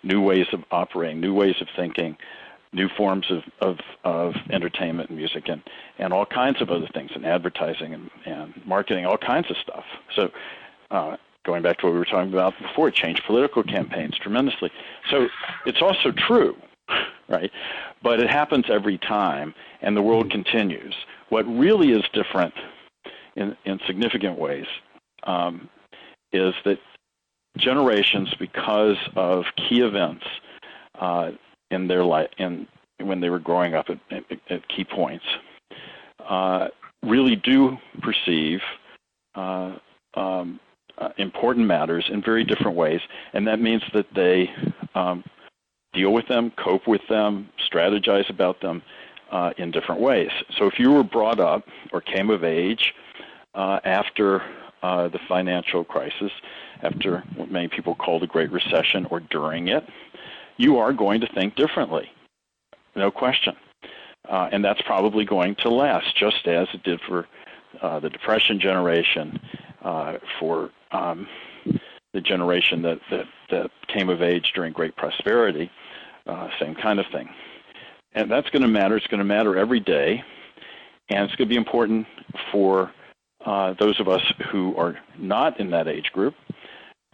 new 0.03 0.21
ways 0.21 0.45
of 0.53 0.65
operating, 0.71 1.19
new 1.19 1.33
ways 1.33 1.55
of 1.63 1.69
thinking, 1.75 2.15
new 2.75 2.91
forms 2.95 3.25
of, 3.31 3.43
of, 3.63 3.79
of 4.05 4.35
entertainment 4.51 5.09
and 5.09 5.17
music 5.17 5.49
and, 5.49 5.63
and 5.99 6.13
all 6.13 6.27
kinds 6.27 6.61
of 6.61 6.69
other 6.69 6.89
things 6.93 7.11
and 7.15 7.25
advertising 7.25 7.95
and, 7.95 8.11
and 8.27 8.53
marketing, 8.67 9.07
all 9.07 9.17
kinds 9.17 9.51
of 9.51 9.57
stuff. 9.57 9.85
So 10.15 10.29
uh, 10.91 11.17
going 11.47 11.63
back 11.63 11.79
to 11.79 11.87
what 11.87 11.93
we 11.93 11.99
were 11.99 12.05
talking 12.05 12.35
about 12.35 12.53
before, 12.61 12.89
it 12.89 12.95
changed 12.95 13.23
political 13.27 13.63
campaigns 13.63 14.19
tremendously. 14.19 14.71
So 15.11 15.29
it's 15.65 15.81
also 15.81 16.13
true, 16.13 16.55
right? 17.29 17.51
But 18.03 18.21
it 18.21 18.31
happens 18.31 18.67
every 18.71 18.99
time, 18.99 19.55
and 19.83 19.97
the 19.97 20.03
world 20.03 20.31
continues. 20.31 20.95
What 21.29 21.45
really 21.45 21.93
is 21.93 22.03
different 22.13 22.55
in, 23.37 23.57
in 23.65 23.79
significant 23.87 24.39
ways 24.39 24.67
um, 25.25 25.69
is 26.33 26.55
that 26.65 26.79
generations, 27.57 28.33
because 28.39 28.97
of 29.17 29.45
key 29.57 29.81
events 29.81 30.25
uh, 31.01 31.31
in 31.71 31.89
their 31.89 32.05
life, 32.05 32.29
in 32.39 32.67
when 33.01 33.21
they 33.21 33.31
were 33.31 33.39
growing 33.39 33.75
up 33.75 33.87
at, 33.91 33.99
at, 34.11 34.25
at 34.51 34.69
key 34.69 34.85
points, 34.85 35.25
uh, 36.29 36.69
really 37.05 37.37
do 37.37 37.77
perceive 38.03 38.61
uh, 39.35 39.77
um, 40.15 40.59
uh, 40.99 41.11
important 41.17 41.67
matters 41.67 42.05
in 42.11 42.21
very 42.21 42.43
different 42.45 42.77
ways, 42.77 43.01
and 43.33 43.47
that 43.47 43.61
means 43.61 43.83
that 43.95 44.07
they 44.15 44.51
um, 44.95 45.23
deal 45.93 46.13
with 46.13 46.29
them, 46.29 46.53
cope 46.63 46.87
with 46.87 47.03
them, 47.09 47.49
strategize 47.71 48.29
about 48.31 48.61
them 48.61 48.83
uh, 49.31 49.53
in 49.59 49.71
different 49.71 50.01
ways. 50.01 50.31
So 50.57 50.67
if 50.67 50.79
you 50.79 50.93
were 50.93 51.05
brought 51.05 51.41
up 51.41 51.65
or 51.93 52.01
came 52.01 52.31
of 52.31 52.45
age 52.45 52.95
uh, 53.55 53.81
after 53.85 54.43
uh, 54.83 55.09
the 55.09 55.19
financial 55.29 55.85
crisis, 55.85 56.33
after 56.83 57.25
what 57.37 57.51
many 57.51 57.69
people 57.69 57.95
call 57.95 58.21
the 58.21 58.27
Great 58.27 58.53
Recession, 58.53 59.07
or 59.11 59.21
during 59.21 59.69
it, 59.69 59.85
you 60.57 60.79
are 60.79 60.93
going 60.93 61.21
to 61.21 61.27
think 61.35 61.57
differently, 61.57 62.11
no 62.95 63.11
question. 63.11 63.55
Uh, 64.29 64.49
and 64.53 64.65
that's 64.65 64.83
probably 64.83 65.25
going 65.25 65.55
to 65.57 65.71
last, 65.71 66.17
just 66.17 66.47
as 66.47 66.69
it 66.75 66.83
did 66.83 67.01
for 67.09 67.27
uh, 67.81 67.99
the 67.99 68.11
Depression 68.11 68.61
generation, 68.61 69.41
uh, 69.83 70.19
for 70.39 70.71
um, 70.93 71.27
the 72.13 72.21
generation 72.21 72.83
that, 72.83 72.99
that, 73.11 73.27
that 73.51 73.71
came 73.89 74.09
of 74.09 74.23
age 74.23 74.53
during 74.55 74.73
great 74.73 74.97
prosperity, 74.97 75.71
uh, 76.27 76.49
same 76.61 76.75
kind 76.75 76.99
of 76.99 77.07
thing. 77.13 77.29
And 78.13 78.31
that's 78.31 78.49
going 78.51 78.63
to 78.63 78.69
matter. 78.69 78.97
It's 78.97 79.07
going 79.07 79.19
to 79.19 79.25
matter 79.25 79.57
every 79.57 79.81
day. 79.81 80.23
And 81.11 81.25
it's 81.25 81.35
going 81.37 81.49
to 81.49 81.55
be 81.55 81.59
important 81.59 82.07
for 82.53 82.93
uh, 83.45 83.75
those 83.79 83.99
of 84.01 84.09
us 84.09 84.23
who 84.51 84.77
are 84.77 84.99
not 85.19 85.59
in 85.61 85.71
that 85.71 85.89
age 85.89 86.11
group 86.13 86.35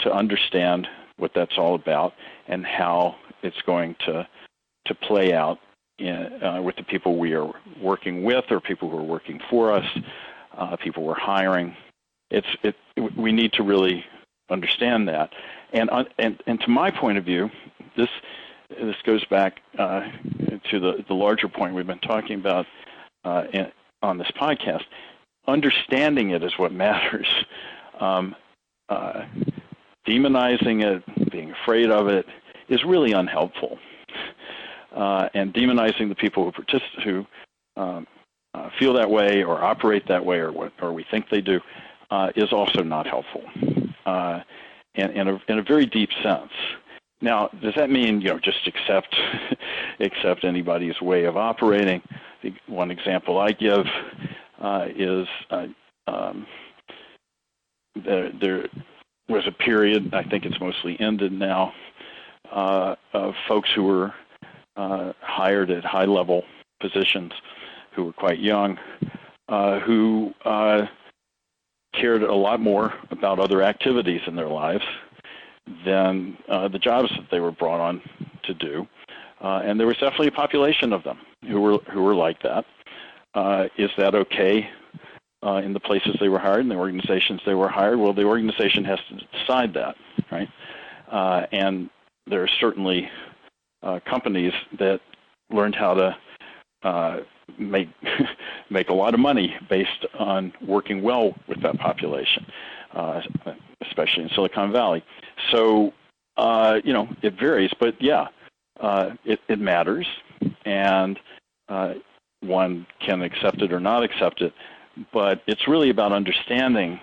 to 0.01 0.13
understand 0.13 0.89
what 1.17 1.33
that's 1.35 1.59
all 1.59 1.75
about 1.75 2.15
and 2.49 2.67
how 2.67 3.17
it's 3.43 3.61
going 3.63 3.95
to, 4.07 4.27
to 4.87 4.95
play 4.95 5.33
out 5.33 5.59
in, 5.99 6.43
uh, 6.43 6.61
with 6.63 6.77
the 6.77 6.83
people 6.83 7.19
we 7.19 7.35
are 7.35 7.53
working 7.81 8.25
with 8.25 8.45
or 8.51 8.61
people 8.61 8.91
who 8.91 8.99
are 8.99 9.03
working 9.03 9.41
for 9.49 9.73
us, 9.73 9.87
uh, 10.57 10.77
people 10.77 11.05
we're 11.05 11.15
hiring, 11.15 11.77
it's 12.31 12.47
it 12.63 12.75
we 13.17 13.33
need 13.33 13.53
to 13.53 13.63
really 13.63 14.05
understand 14.51 15.09
that. 15.09 15.33
And 15.73 15.91
uh, 15.91 16.05
and 16.19 16.43
and 16.47 16.61
to 16.61 16.71
my 16.71 16.91
point 16.91 17.19
of 17.19 17.25
view, 17.25 17.51
this 17.97 18.09
this 18.71 18.97
goes 19.05 19.25
back 19.27 19.61
uh, 19.79 20.09
to 20.71 20.81
the 20.81 21.05
the 21.09 21.15
larger 21.15 21.49
point 21.49 21.75
we've 21.75 21.87
been 21.87 21.99
talking 22.01 22.39
about 22.39 22.67
uh, 23.25 23.45
in, 23.53 23.71
on 24.03 24.19
this 24.19 24.31
podcast. 24.41 24.85
Understanding 25.47 26.31
it 26.31 26.43
is 26.43 26.59
what 26.59 26.73
matters. 26.73 27.29
Um, 28.01 28.35
uh, 28.89 29.25
demonizing 30.07 30.83
it, 30.83 31.31
being 31.31 31.53
afraid 31.53 31.91
of 31.91 32.09
it, 32.09 32.27
is 32.69 32.85
really 32.85 33.13
unhelpful. 33.13 33.79
Uh, 34.95 35.29
and 35.35 35.53
demonizing 35.53 36.09
the 36.09 36.15
people 36.15 36.45
who 36.45 36.53
participate, 36.53 37.03
who 37.03 37.27
um, 37.77 38.07
uh, 38.53 38.71
feel 38.79 38.93
that 38.93 39.11
way 39.11 39.43
or 39.43 39.63
operate 39.63 40.07
that 40.07 40.25
way 40.25 40.39
or 40.39 40.53
what 40.53 40.73
or 40.81 40.93
we 40.93 41.05
think 41.11 41.29
they 41.31 41.41
do 41.41 41.61
is 42.37 42.53
also 42.53 42.81
not 42.81 43.09
helpful 43.09 43.43
uh, 44.07 44.41
in, 44.95 45.11
in, 45.11 45.29
a, 45.29 45.41
in 45.49 45.59
a 45.59 45.63
very 45.63 45.87
deep 45.87 46.11
sense. 46.23 46.53
Now, 47.21 47.49
does 47.63 47.75
that 47.77 47.91
mean 47.91 48.21
you 48.21 48.29
know 48.29 48.39
just 48.39 48.67
accept 48.67 49.17
accept 50.01 50.45
anybody's 50.45 51.01
way 51.01 51.25
of 51.25 51.37
operating? 51.37 52.03
The 52.43 52.53
one 52.67 52.91
example 52.91 53.39
I 53.39 53.53
give 53.53 53.87
uh, 54.61 54.87
is 54.95 55.27
uh, 55.51 55.67
um, 56.07 56.47
there, 58.05 58.31
there 58.41 58.67
was 59.29 59.47
a 59.47 59.53
period 59.53 60.13
I 60.13 60.23
think 60.25 60.45
it's 60.45 60.61
mostly 60.61 61.01
ended 61.01 61.33
now 61.33 61.73
uh, 62.53 62.97
of 63.13 63.35
folks 63.49 63.71
who 63.75 63.85
were 63.85 64.13
uh, 64.77 65.13
hired 65.21 65.71
at 65.71 65.85
high 65.85 66.05
level 66.05 66.43
positions 66.81 67.33
who 67.95 68.05
were 68.05 68.13
quite 68.13 68.41
young 68.41 68.77
uh, 69.49 69.81
who 69.81 70.33
uh, 70.45 70.87
cared 72.01 72.23
a 72.23 72.35
lot 72.35 72.61
more 72.61 72.95
about 73.11 73.39
other 73.39 73.63
activities 73.63 74.21
in 74.27 74.37
their 74.37 74.49
lives 74.49 74.85
than 75.85 76.37
uh, 76.49 76.69
the 76.69 76.79
jobs 76.79 77.11
that 77.11 77.27
they 77.31 77.41
were 77.41 77.53
brought 77.53 77.81
on 77.81 78.03
to 78.43 78.55
do. 78.55 78.87
Uh, 79.41 79.63
and 79.65 79.79
there 79.79 79.87
was 79.87 79.97
definitely 79.97 80.29
a 80.29 80.33
population 80.33 80.93
of 80.93 81.03
them 81.05 81.19
who 81.49 81.61
were 81.61 81.79
who 81.93 82.03
were 82.03 82.15
like 82.15 82.43
that. 82.43 82.65
Uh, 83.35 83.67
is 83.77 83.91
that 83.99 84.15
okay 84.15 84.69
uh, 85.45 85.61
in 85.65 85.73
the 85.73 85.81
places 85.81 86.17
they 86.21 86.29
were 86.29 86.39
hired, 86.39 86.61
in 86.61 86.69
the 86.69 86.77
organizations 86.77 87.41
they 87.45 87.55
were 87.55 87.69
hired? 87.69 87.99
Well, 87.99 88.13
the 88.13 88.25
organization 88.25 88.85
has 88.85 88.99
to 89.09 89.39
decide 89.39 89.75
that, 89.75 89.97
right? 90.31 90.49
Uh, 91.11 91.47
and 91.53 91.91
there 92.27 92.43
are 92.43 92.49
certainly 92.61 93.11
uh, 93.83 94.01
companies 94.07 94.53
that 94.79 95.01
learned 95.51 95.75
how 95.75 95.95
to 95.95 96.17
make 97.59 97.89
make 98.71 98.89
a 98.89 98.95
lot 98.95 99.15
of 99.15 99.21
money 99.21 99.55
based 99.69 100.07
on 100.19 100.53
working 100.67 101.03
well 101.03 101.35
with 101.49 101.63
that 101.63 101.79
population, 101.79 102.47
uh, 102.95 103.21
especially 103.83 104.25
in 104.25 104.31
Silicon 104.31 104.73
Valley. 104.73 105.05
So 105.51 105.93
uh, 106.37 106.81
you 106.85 106.93
know 106.93 107.09
it 107.23 107.39
varies, 107.39 107.71
but 107.79 107.95
yeah, 108.01 108.27
uh, 108.81 109.11
it, 109.25 109.41
it 109.49 109.59
matters, 109.59 110.07
and 110.65 111.19
uh, 111.69 111.95
one 112.41 112.87
can 113.01 113.23
accept 113.23 113.63
it 113.63 113.73
or 113.73 113.81
not 113.81 114.03
accept 114.03 114.41
it. 114.41 114.53
But 115.13 115.43
it's 115.47 115.67
really 115.67 115.91
about 115.91 116.13
understanding 116.13 117.01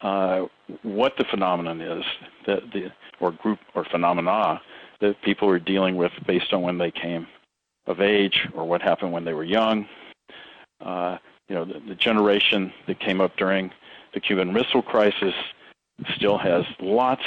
uh, 0.00 0.46
what 0.82 1.12
the 1.18 1.24
phenomenon 1.30 1.80
is 1.80 2.04
that 2.46 2.62
the 2.72 2.90
or 3.20 3.32
group 3.32 3.58
or 3.74 3.84
phenomena 3.84 4.60
that 5.00 5.20
people 5.22 5.48
are 5.48 5.58
dealing 5.58 5.96
with 5.96 6.12
based 6.26 6.52
on 6.52 6.62
when 6.62 6.78
they 6.78 6.90
came 6.90 7.26
of 7.86 8.00
age 8.00 8.48
or 8.54 8.64
what 8.64 8.82
happened 8.82 9.12
when 9.12 9.24
they 9.24 9.34
were 9.34 9.44
young. 9.44 9.86
Uh, 10.80 11.18
you 11.48 11.54
know, 11.54 11.64
the, 11.64 11.80
the 11.88 11.94
generation 11.94 12.72
that 12.86 13.00
came 13.00 13.20
up 13.20 13.36
during 13.36 13.70
the 14.14 14.20
Cuban 14.20 14.52
Missile 14.52 14.82
Crisis 14.82 15.34
still 16.14 16.38
has 16.38 16.64
lots 16.80 17.24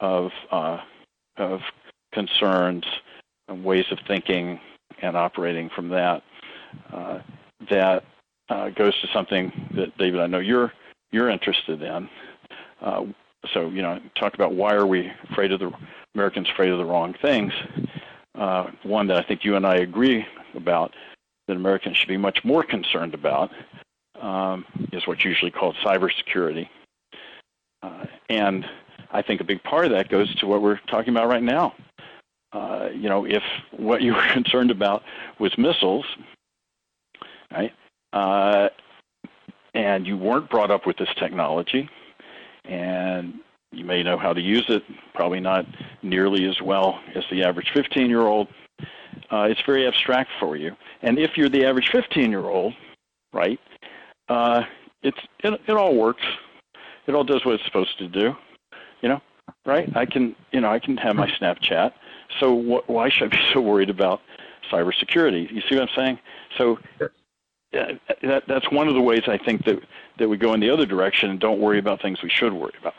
of 0.00 0.30
uh, 0.50 0.78
of 1.36 1.60
concerns 2.12 2.84
and 3.48 3.64
ways 3.64 3.84
of 3.90 3.98
thinking 4.06 4.60
and 5.02 5.16
operating 5.16 5.70
from 5.70 5.88
that. 5.90 6.22
Uh, 6.92 7.20
that 7.70 8.04
uh, 8.48 8.70
goes 8.70 8.98
to 9.00 9.08
something 9.12 9.52
that 9.74 9.96
David, 9.98 10.20
I 10.20 10.26
know 10.26 10.38
you're 10.38 10.72
you're 11.10 11.30
interested 11.30 11.82
in. 11.82 12.08
Uh, 12.80 13.04
so 13.52 13.68
you 13.68 13.82
know, 13.82 14.00
talk 14.14 14.34
about 14.34 14.54
why 14.54 14.74
are 14.74 14.86
we 14.86 15.10
afraid 15.30 15.52
of 15.52 15.60
the 15.60 15.72
Americans 16.14 16.48
afraid 16.52 16.70
of 16.70 16.78
the 16.78 16.84
wrong 16.84 17.14
things. 17.20 17.52
Uh, 18.34 18.70
one 18.82 19.06
that 19.08 19.16
I 19.16 19.22
think 19.22 19.44
you 19.44 19.56
and 19.56 19.66
I 19.66 19.76
agree 19.76 20.24
about 20.54 20.94
that 21.46 21.56
Americans 21.56 21.96
should 21.96 22.08
be 22.08 22.16
much 22.16 22.44
more 22.44 22.62
concerned 22.62 23.14
about 23.14 23.50
um, 24.20 24.64
is 24.92 25.06
what's 25.06 25.24
usually 25.24 25.50
called 25.50 25.76
cybersecurity. 25.84 26.68
Uh, 27.82 28.06
and 28.28 28.64
I 29.10 29.22
think 29.22 29.40
a 29.40 29.44
big 29.44 29.62
part 29.62 29.86
of 29.86 29.92
that 29.92 30.08
goes 30.08 30.32
to 30.36 30.46
what 30.46 30.62
we're 30.62 30.80
talking 30.90 31.14
about 31.14 31.28
right 31.28 31.42
now. 31.42 31.74
Uh, 32.52 32.88
you 32.94 33.08
know, 33.08 33.24
if 33.24 33.42
what 33.72 34.02
you 34.02 34.14
were 34.14 34.32
concerned 34.32 34.70
about 34.70 35.02
was 35.38 35.56
missiles, 35.58 36.04
right, 37.52 37.72
uh, 38.12 38.68
and 39.74 40.06
you 40.06 40.16
weren't 40.16 40.50
brought 40.50 40.70
up 40.70 40.86
with 40.86 40.96
this 40.96 41.08
technology, 41.18 41.88
and 42.64 43.34
you 43.72 43.84
may 43.84 44.02
know 44.02 44.16
how 44.16 44.32
to 44.32 44.40
use 44.40 44.64
it, 44.68 44.82
probably 45.14 45.40
not 45.40 45.66
nearly 46.02 46.46
as 46.48 46.60
well 46.62 47.00
as 47.14 47.24
the 47.30 47.44
average 47.44 47.70
15 47.72 48.08
year 48.08 48.22
old. 48.22 48.48
Uh, 49.30 49.42
it's 49.50 49.60
very 49.66 49.86
abstract 49.86 50.30
for 50.40 50.56
you. 50.56 50.74
And 51.02 51.18
if 51.18 51.36
you're 51.36 51.48
the 51.48 51.64
average 51.64 51.88
15 51.90 52.30
year 52.30 52.46
old, 52.46 52.74
right, 53.32 53.60
uh, 54.28 54.64
it's, 55.02 55.18
it, 55.40 55.60
it 55.66 55.72
all 55.76 55.94
works. 55.94 56.24
It 57.06 57.14
all 57.14 57.24
does 57.24 57.44
what 57.44 57.54
it's 57.54 57.64
supposed 57.64 57.96
to 57.98 58.08
do, 58.08 58.36
you 59.00 59.08
know, 59.08 59.20
right? 59.64 59.94
I 59.96 60.06
can, 60.06 60.34
you 60.52 60.60
know, 60.60 60.70
I 60.70 60.78
can 60.78 60.96
have 60.98 61.16
my 61.16 61.28
Snapchat. 61.28 61.92
So 62.40 62.60
wh- 62.60 62.88
why 62.88 63.08
should 63.08 63.32
I 63.32 63.36
be 63.36 63.42
so 63.52 63.60
worried 63.60 63.90
about 63.90 64.20
cybersecurity? 64.70 65.50
You 65.50 65.62
see 65.68 65.76
what 65.76 65.88
I'm 65.88 65.94
saying? 65.94 66.18
So 66.56 66.78
that, 67.72 68.42
that's 68.46 68.70
one 68.70 68.88
of 68.88 68.94
the 68.94 69.00
ways 69.00 69.22
I 69.26 69.38
think 69.38 69.64
that, 69.64 69.78
that 70.18 70.28
we 70.28 70.36
go 70.36 70.54
in 70.54 70.60
the 70.60 70.70
other 70.70 70.86
direction 70.86 71.30
and 71.30 71.40
don't 71.40 71.60
worry 71.60 71.78
about 71.78 72.02
things 72.02 72.22
we 72.22 72.30
should 72.30 72.52
worry 72.52 72.74
about. 72.80 72.94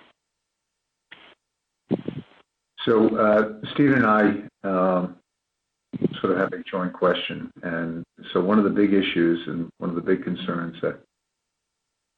So 2.85 3.17
uh, 3.17 3.67
Steve 3.73 3.91
and 3.91 4.05
I 4.05 4.21
um, 4.63 5.17
sort 6.21 6.33
of 6.33 6.37
have 6.39 6.53
a 6.53 6.63
joint 6.63 6.93
question, 6.93 7.51
and 7.63 8.03
so 8.31 8.41
one 8.41 8.57
of 8.57 8.63
the 8.63 8.69
big 8.69 8.93
issues 8.93 9.47
and 9.47 9.69
one 9.77 9.89
of 9.89 9.95
the 9.95 10.01
big 10.01 10.23
concerns 10.23 10.75
that 10.81 10.99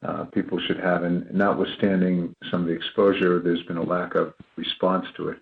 uh, 0.04 0.26
people 0.26 0.60
should 0.60 0.80
have, 0.80 1.04
and 1.04 1.32
notwithstanding 1.34 2.34
some 2.50 2.62
of 2.62 2.68
the 2.68 2.74
exposure, 2.74 3.40
there's 3.40 3.64
been 3.64 3.78
a 3.78 3.84
lack 3.84 4.16
of 4.16 4.34
response 4.56 5.06
to 5.16 5.30
it. 5.30 5.40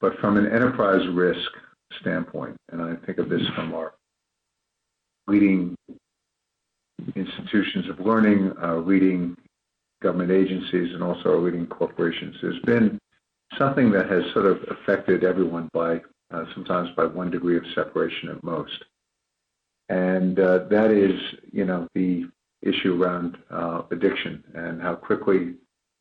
But 0.00 0.18
from 0.18 0.36
an 0.36 0.46
enterprise 0.46 1.06
risk 1.12 1.50
standpoint, 2.00 2.56
and 2.70 2.82
I 2.82 2.96
think 3.06 3.18
of 3.18 3.28
this 3.28 3.46
from 3.54 3.74
our 3.74 3.94
leading 5.26 5.76
institutions 7.14 7.88
of 7.88 8.00
learning, 8.00 8.52
uh, 8.62 8.76
leading 8.76 9.36
government 10.02 10.30
agencies, 10.30 10.94
and 10.94 11.02
also 11.02 11.30
our 11.30 11.38
leading 11.38 11.66
corporations. 11.66 12.36
There's 12.40 12.60
been 12.60 12.98
something 13.58 13.90
that 13.92 14.10
has 14.10 14.24
sort 14.32 14.46
of 14.46 14.58
affected 14.70 15.24
everyone 15.24 15.68
by 15.72 16.00
uh, 16.32 16.44
sometimes 16.54 16.88
by 16.96 17.04
one 17.04 17.30
degree 17.30 17.56
of 17.56 17.64
separation 17.74 18.30
at 18.30 18.42
most. 18.42 18.84
And 19.88 20.38
uh, 20.38 20.64
that 20.70 20.90
is, 20.90 21.20
you 21.52 21.64
know, 21.64 21.86
the 21.94 22.24
issue 22.62 23.02
around 23.02 23.36
uh, 23.50 23.82
addiction 23.90 24.42
and 24.54 24.80
how 24.80 24.94
quickly 24.94 25.54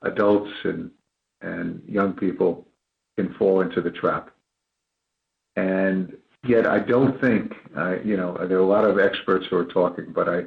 adults 0.03 0.51
and, 0.63 0.91
and 1.41 1.81
young 1.87 2.13
people 2.13 2.65
can 3.17 3.33
fall 3.33 3.61
into 3.61 3.81
the 3.81 3.91
trap. 3.91 4.29
And 5.57 6.15
yet 6.47 6.65
I 6.65 6.79
don't 6.79 7.19
think, 7.19 7.53
uh, 7.75 7.99
you 8.03 8.15
know, 8.15 8.37
there 8.47 8.57
are 8.57 8.61
a 8.61 8.65
lot 8.65 8.85
of 8.85 8.99
experts 8.99 9.45
who 9.49 9.57
are 9.57 9.65
talking, 9.65 10.13
but 10.13 10.29
I 10.29 10.43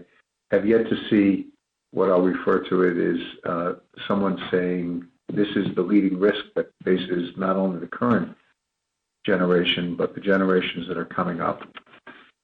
have 0.50 0.66
yet 0.66 0.88
to 0.88 0.96
see 1.10 1.48
what 1.90 2.10
I'll 2.10 2.22
refer 2.22 2.64
to 2.68 2.82
it 2.82 3.14
as 3.14 3.20
uh, 3.44 3.72
someone 4.08 4.38
saying 4.50 5.06
this 5.32 5.48
is 5.56 5.74
the 5.74 5.82
leading 5.82 6.18
risk 6.18 6.44
that 6.56 6.70
faces 6.84 7.30
not 7.36 7.56
only 7.56 7.80
the 7.80 7.86
current 7.86 8.36
generation, 9.26 9.96
but 9.96 10.14
the 10.14 10.20
generations 10.20 10.86
that 10.88 10.98
are 10.98 11.04
coming 11.04 11.40
up. 11.40 11.62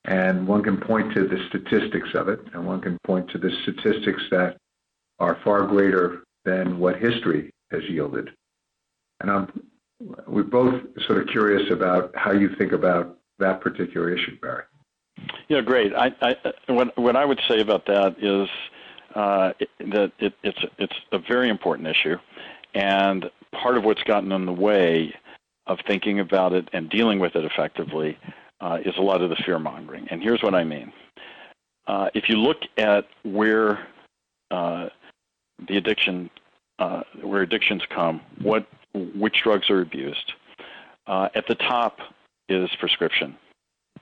And 0.07 0.49
one 0.49 0.63
can 0.63 0.79
point 0.79 1.13
to 1.15 1.29
the 1.29 1.39
statistics 1.49 2.09
of 2.15 2.29
it, 2.29 2.41
and 2.55 2.67
one 2.67 2.81
can 2.81 2.99
point 3.05 3.29
to 3.31 3.39
the 3.39 3.51
statistics 3.63 4.23
that 4.31 4.57
are 5.19 5.39
far 5.45 5.67
greater 5.67 6.23
than 6.45 6.79
what 6.79 6.97
history 6.97 7.51
has 7.71 7.83
yielded. 7.89 8.31
And 9.21 9.31
I'm, 9.31 9.63
we're 10.27 10.43
both 10.45 10.83
sort 11.07 11.19
of 11.21 11.29
curious 11.29 11.71
about 11.71 12.13
how 12.17 12.33
you 12.33 12.49
think 12.57 12.73
about 12.73 13.19
that 13.39 13.61
particular 13.61 14.11
issue, 14.11 14.39
Barry. 14.41 14.65
Yeah, 15.49 15.61
great. 15.61 15.95
I, 15.95 16.15
I, 16.23 16.35
what, 16.69 16.97
what 16.97 17.17
I 17.17 17.27
would 17.27 17.41
say 17.47 17.61
about 17.61 17.85
that 17.87 18.17
is 18.19 18.49
uh, 19.15 19.53
that 19.81 20.13
it, 20.19 20.33
it's, 20.43 20.65
it's 20.79 20.97
a 21.13 21.19
very 21.19 21.51
important 21.51 21.89
issue. 21.89 22.17
And 22.75 23.31
part 23.53 23.77
of 23.77 23.85
what's 23.85 24.03
gotten 24.05 24.33
in 24.33 24.47
the 24.47 24.53
way 24.53 25.15
of 25.67 25.79
thinking 25.87 26.21
about 26.21 26.53
it 26.53 26.69
and 26.73 26.89
dealing 26.91 27.19
with 27.19 27.37
it 27.37 27.45
effectively 27.45 28.19
uh, 28.61 28.79
is 28.85 28.95
a 28.99 29.03
lot 29.03 29.23
of 29.23 29.31
the 29.31 29.37
fear 29.37 29.59
mongering. 29.59 30.07
And 30.11 30.23
here's 30.23 30.43
what 30.43 30.55
I 30.55 30.65
mean. 30.65 30.93
Uh, 31.87 32.09
if 32.15 32.29
you 32.29 32.37
look 32.37 32.59
at 32.77 33.07
where 33.25 33.87
uh, 34.51 34.89
the 35.69 35.77
addiction, 35.77 36.31
uh, 36.79 37.03
where 37.23 37.43
addictions 37.43 37.83
come, 37.95 38.21
what, 38.41 38.67
which 38.95 39.37
drugs 39.43 39.71
are 39.71 39.81
abused, 39.81 40.33
uh, 41.07 41.29
at 41.35 41.47
the 41.49 41.55
top 41.57 41.99
is 42.49 42.69
prescription 42.79 43.37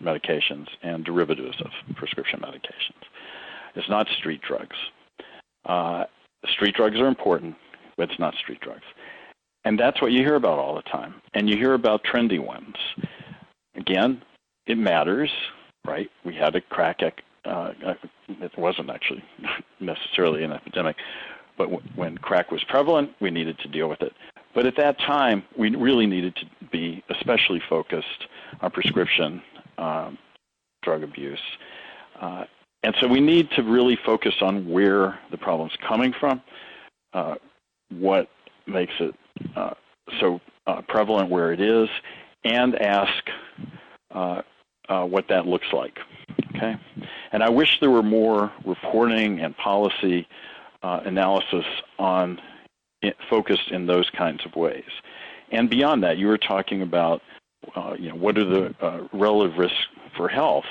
medications 0.03 0.69
and 0.83 1.05
derivatives 1.05 1.61
of 1.61 1.71
prescription 1.97 2.41
medications. 2.41 3.03
It's 3.75 3.89
not 3.89 4.07
street 4.09 4.41
drugs. 4.43 4.77
Uh, 5.65 6.05
street 6.47 6.75
drugs 6.75 6.99
are 6.99 7.07
important, 7.07 7.57
it's 7.99 8.19
not 8.19 8.35
street 8.35 8.61
drugs. 8.61 8.85
And 9.65 9.79
that's 9.79 10.01
what 10.01 10.13
you 10.13 10.21
hear 10.21 10.37
about 10.37 10.59
all 10.59 10.75
the 10.75 10.83
time. 10.83 11.15
And 11.35 11.49
you 11.49 11.57
hear 11.57 11.75
about 11.75 12.05
trendy 12.05 12.39
ones. 12.39 12.77
Again, 13.77 14.23
it 14.67 14.79
matters, 14.79 15.31
right? 15.87 16.11
We 16.25 16.35
had 16.35 16.55
a 16.57 16.61
crack, 16.61 17.01
uh, 17.45 17.73
it 18.29 18.57
wasn't 18.57 18.91
actually 18.91 19.25
necessarily 19.81 20.45
an 20.45 20.53
epidemic, 20.53 20.97
but 21.57 21.71
w- 21.71 21.83
when 21.97 22.19
crack 22.19 22.51
was 22.51 22.63
prevalent, 22.65 23.11
we 23.21 23.31
needed 23.31 23.59
to 23.61 23.69
deal 23.69 23.89
with 23.89 24.03
it. 24.03 24.13
But 24.55 24.67
at 24.67 24.77
that 24.77 24.99
time, 24.99 25.45
we 25.57 25.75
really 25.77 26.07
needed 26.07 26.35
to 26.37 26.47
be 26.71 27.03
especially 27.11 27.63
focused 27.69 28.27
on 28.61 28.71
prescription 28.71 29.43
um, 29.77 30.19
drug 30.83 31.03
abuse. 31.03 31.41
Uh, 32.21 32.45
and 32.83 32.95
so 33.01 33.09
we 33.09 33.21
need 33.21 33.51
to 33.53 33.63
really 33.63 33.99
focus 34.05 34.35
on 34.41 34.69
where 34.69 35.19
the 35.31 35.37
problem's 35.37 35.77
coming 35.87 36.13
from, 36.19 36.41
uh, 37.13 37.35
what 37.91 38.29
makes 38.67 38.93
it 39.01 39.15
uh, 39.57 39.75
so 40.21 40.41
uh, 40.67 40.83
prevalent 40.89 41.31
where 41.31 41.53
it 41.53 41.61
is, 41.61 41.89
and 42.45 42.75
ask 42.77 43.25
uh, 44.15 44.43
uh, 44.89 45.05
what 45.05 45.27
that 45.29 45.47
looks 45.47 45.67
like. 45.73 45.99
Okay, 46.57 46.77
and 47.33 47.43
I 47.43 47.49
wish 47.51 47.79
there 47.81 47.91
were 47.91 48.03
more 48.03 48.53
reporting 48.65 49.41
and 49.41 49.57
policy 49.57 50.27
analysis 50.83 51.65
on 51.99 52.41
it, 53.03 53.17
focused 53.29 53.71
in 53.71 53.87
those 53.87 54.09
kinds 54.11 54.45
of 54.47 54.55
ways. 54.57 54.89
And 55.51 55.69
beyond 55.69 56.03
that, 56.05 56.19
you 56.19 56.27
were 56.27 56.39
talking 56.39 56.83
about 56.83 57.23
uh, 57.75 57.95
you 57.99 58.11
know, 58.11 58.15
what 58.15 58.39
are 58.39 58.45
the 58.45 58.75
uh, 58.81 59.09
relative 59.13 59.57
risks 59.59 59.77
for 60.17 60.29
health? 60.29 60.65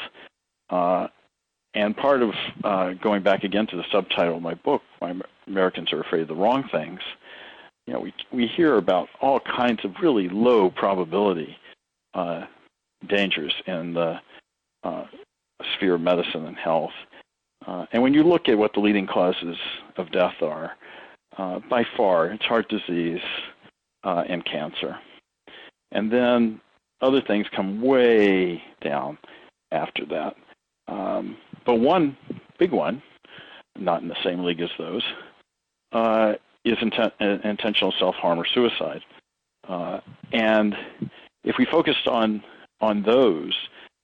Uh, 1.78 1.82
and 1.82 1.96
part 1.96 2.22
of 2.22 2.32
uh, 2.64 2.94
going 2.94 3.24
back 3.24 3.44
again 3.44 3.68
to 3.68 3.76
the 3.76 3.84
subtitle 3.92 4.38
of 4.38 4.42
my 4.42 4.54
book, 4.54 4.82
Why 5.00 5.14
Americans 5.48 5.94
Are 5.94 6.02
Afraid 6.02 6.24
of 6.24 6.28
the 6.28 6.36
Wrong 6.36 6.68
Things, 6.72 7.00
you 7.86 7.94
know, 7.94 8.00
we, 8.00 8.14
we 8.32 8.48
hear 8.48 8.78
about 8.78 9.08
all 9.22 9.40
kinds 9.40 9.84
of 9.86 9.92
really 10.02 10.28
low 10.30 10.70
probability 10.70 11.56
uh, 12.14 12.46
dangers 13.08 13.54
in 13.66 13.94
the 13.94 14.20
uh, 14.84 15.06
sphere 15.76 15.96
of 15.96 16.02
medicine 16.02 16.46
and 16.46 16.58
health. 16.58 16.92
and 17.92 18.02
when 18.02 18.14
you 18.14 18.24
look 18.24 18.50
at 18.50 18.58
what 18.58 18.74
the 18.74 18.80
leading 18.80 19.08
causes 19.08 19.58
of 19.98 20.12
death 20.12 20.42
are, 20.42 20.76
by 21.70 21.86
far, 21.96 22.28
it's 22.28 22.44
heart 22.46 22.68
disease 22.70 23.22
and 24.04 24.44
cancer. 24.46 24.98
And 25.92 26.12
then 26.12 26.60
other 27.02 27.22
things 27.22 27.46
come 27.56 27.82
way 27.82 28.62
down 28.82 29.18
after 29.72 30.06
that. 30.06 30.36
Um, 30.88 31.38
but 31.68 31.80
one 31.80 32.18
big 32.58 32.72
one, 32.72 33.04
not 33.78 34.02
in 34.02 34.08
the 34.08 34.16
same 34.24 34.44
league 34.44 34.62
as 34.62 34.70
those, 34.80 35.04
uh, 35.92 36.34
is 36.66 36.78
inten- 36.78 37.12
uh, 37.22 37.48
intentional 37.48 37.94
self-harm 38.00 38.40
or 38.40 38.46
suicide. 38.46 39.04
Uh, 39.68 40.00
and 40.32 40.76
if 41.44 41.58
we 41.60 41.66
focused 41.66 42.08
on 42.08 42.42
on 42.80 43.04
those 43.04 43.54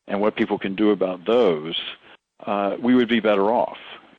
and 0.08 0.20
what 0.20 0.36
people 0.36 0.60
can 0.60 0.76
do 0.76 0.92
about 0.92 1.26
those, 1.26 1.80
uh, 2.46 2.76
we 2.82 2.96
would 2.96 3.08
be 3.08 3.20
better 3.20 3.50
off. 3.52 3.78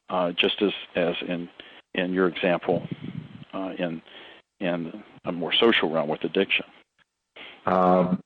Uh, 0.09 0.32
just 0.32 0.61
as 0.62 0.72
as 0.97 1.14
in 1.28 1.49
in 1.95 2.12
your 2.12 2.28
example, 2.28 2.86
uh, 3.53 3.72
in 3.78 4.01
in 4.61 5.03
a 5.26 5.32
more 5.32 5.53
social 5.53 5.90
realm 5.90 6.09
with 6.09 6.24
addiction. 6.24 6.64
Um, 7.66 8.20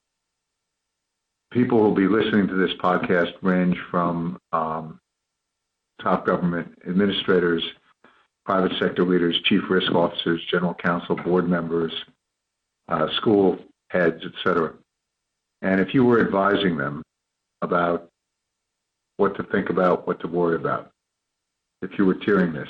people 1.50 1.78
who 1.78 1.84
will 1.84 1.94
be 1.94 2.08
listening 2.08 2.46
to 2.48 2.54
this 2.54 2.76
podcast 2.78 3.32
range 3.42 3.78
from 3.90 4.38
um, 4.52 5.00
top 6.03 6.26
government 6.26 6.78
administrators, 6.86 7.62
private 8.44 8.72
sector 8.78 9.05
leaders, 9.05 9.38
chief 9.44 9.62
risk 9.68 9.92
officers, 9.92 10.40
general 10.51 10.74
counsel, 10.74 11.16
board 11.16 11.49
members, 11.49 11.92
uh, 12.88 13.07
school 13.16 13.59
heads, 13.90 14.22
etc. 14.24 14.74
And 15.62 15.80
if 15.80 15.92
you 15.92 16.05
were 16.05 16.20
advising 16.20 16.76
them 16.76 17.03
about 17.62 18.09
what 19.16 19.36
to 19.36 19.42
think 19.44 19.70
about, 19.70 20.07
what 20.07 20.20
to 20.20 20.28
worry 20.28 20.57
about, 20.57 20.92
if 21.82 21.90
you 21.99 22.07
were 22.07 22.14
tiering 22.14 22.53
this, 22.53 22.68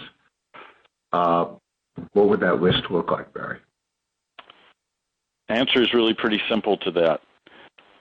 uh, 1.12 1.46
what 2.12 2.28
would 2.28 2.40
that 2.40 2.60
list 2.60 2.90
look 2.90 3.10
like, 3.10 3.32
Barry? 3.32 3.58
Answer 5.48 5.82
is 5.82 5.94
really 5.94 6.14
pretty 6.14 6.40
simple 6.48 6.76
to 6.78 6.90
that. 6.92 7.20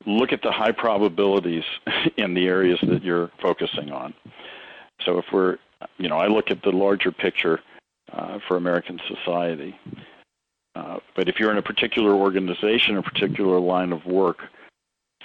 Look 0.05 0.31
at 0.31 0.41
the 0.41 0.51
high 0.51 0.71
probabilities 0.71 1.63
in 2.17 2.33
the 2.33 2.47
areas 2.47 2.79
that 2.83 3.03
you're 3.03 3.31
focusing 3.41 3.91
on. 3.91 4.13
So 5.05 5.17
if 5.17 5.25
we're, 5.31 5.57
you 5.97 6.09
know, 6.09 6.17
I 6.17 6.27
look 6.27 6.51
at 6.51 6.61
the 6.63 6.71
larger 6.71 7.11
picture 7.11 7.59
uh, 8.11 8.39
for 8.47 8.57
American 8.57 8.99
society. 9.07 9.77
Uh, 10.75 10.99
but 11.15 11.27
if 11.27 11.39
you're 11.39 11.51
in 11.51 11.57
a 11.57 11.63
particular 11.63 12.13
organization, 12.13 12.97
a 12.97 13.03
particular 13.03 13.59
line 13.59 13.91
of 13.91 14.05
work, 14.05 14.43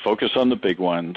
focus 0.02 0.30
on 0.36 0.48
the 0.48 0.56
big 0.56 0.78
ones 0.78 1.16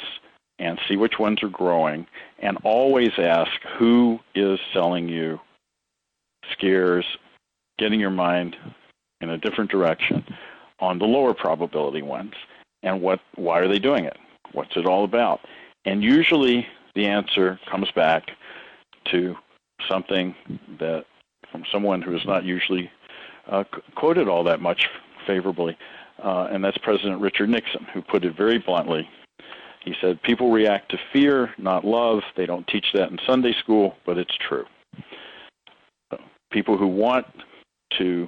and 0.59 0.79
see 0.87 0.95
which 0.95 1.19
ones 1.19 1.41
are 1.43 1.49
growing, 1.49 2.07
and 2.39 2.57
always 2.63 3.11
ask 3.17 3.51
who 3.77 4.19
is 4.35 4.59
selling 4.73 5.09
you 5.09 5.39
scares, 6.51 7.05
getting 7.77 7.99
your 7.99 8.09
mind 8.09 8.55
in 9.21 9.31
a 9.31 9.37
different 9.37 9.69
direction 9.69 10.23
on 10.79 10.99
the 10.99 11.05
lower 11.05 11.33
probability 11.33 12.01
ones, 12.01 12.33
and 12.83 13.01
what 13.01 13.19
why 13.35 13.59
are 13.59 13.67
they 13.67 13.79
doing 13.79 14.05
it? 14.05 14.17
What's 14.51 14.77
it 14.77 14.85
all 14.85 15.03
about? 15.03 15.41
And 15.85 16.03
usually 16.03 16.65
the 16.93 17.05
answer 17.07 17.59
comes 17.69 17.91
back 17.91 18.31
to 19.11 19.35
something 19.89 20.35
that 20.79 21.05
from 21.51 21.63
someone 21.71 22.01
who 22.01 22.15
is 22.15 22.25
not 22.25 22.43
usually 22.43 22.89
uh, 23.49 23.63
quoted 23.95 24.27
all 24.27 24.43
that 24.43 24.61
much 24.61 24.87
favorably, 25.27 25.77
uh, 26.23 26.47
and 26.51 26.63
that's 26.63 26.77
President 26.79 27.21
Richard 27.21 27.49
Nixon, 27.49 27.85
who 27.93 28.01
put 28.01 28.25
it 28.25 28.35
very 28.35 28.59
bluntly. 28.59 29.07
He 29.83 29.93
said, 30.01 30.21
People 30.23 30.51
react 30.51 30.89
to 30.91 30.97
fear, 31.13 31.53
not 31.57 31.85
love. 31.85 32.21
They 32.35 32.45
don't 32.45 32.67
teach 32.67 32.87
that 32.93 33.11
in 33.11 33.19
Sunday 33.25 33.53
school, 33.59 33.95
but 34.05 34.17
it's 34.17 34.35
true. 34.37 34.65
People 36.51 36.77
who 36.77 36.87
want 36.87 37.27
to 37.99 38.27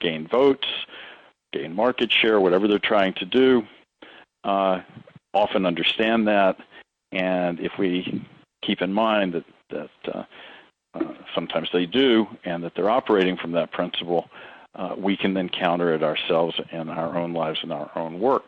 gain 0.00 0.26
votes, 0.28 0.66
gain 1.52 1.74
market 1.74 2.10
share, 2.10 2.40
whatever 2.40 2.68
they're 2.68 2.78
trying 2.78 3.12
to 3.14 3.26
do, 3.26 3.62
uh, 4.44 4.80
often 5.34 5.66
understand 5.66 6.26
that. 6.26 6.56
And 7.12 7.60
if 7.60 7.72
we 7.78 8.26
keep 8.62 8.80
in 8.80 8.92
mind 8.92 9.34
that, 9.34 9.44
that 9.74 10.14
uh, 10.14 10.24
uh, 10.94 11.14
sometimes 11.34 11.68
they 11.72 11.86
do, 11.86 12.26
and 12.44 12.62
that 12.64 12.72
they're 12.74 12.90
operating 12.90 13.36
from 13.36 13.52
that 13.52 13.72
principle, 13.72 14.28
uh, 14.74 14.94
we 14.96 15.16
can 15.16 15.34
then 15.34 15.48
counter 15.48 15.94
it 15.94 16.02
ourselves 16.02 16.58
in 16.72 16.88
our 16.88 17.16
own 17.16 17.32
lives 17.32 17.58
and 17.62 17.72
our 17.72 17.90
own 17.96 18.18
work. 18.20 18.44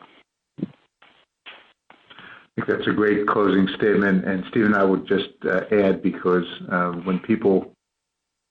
I 2.59 2.64
think 2.64 2.68
that's 2.68 2.89
a 2.89 2.93
great 2.93 3.27
closing 3.27 3.68
statement. 3.77 4.24
And 4.24 4.45
Steve 4.51 4.64
and 4.64 4.74
I 4.74 4.83
would 4.83 5.07
just 5.07 5.29
uh, 5.49 5.62
add 5.72 6.03
because 6.03 6.47
uh, 6.70 6.93
when 7.05 7.18
people 7.18 7.72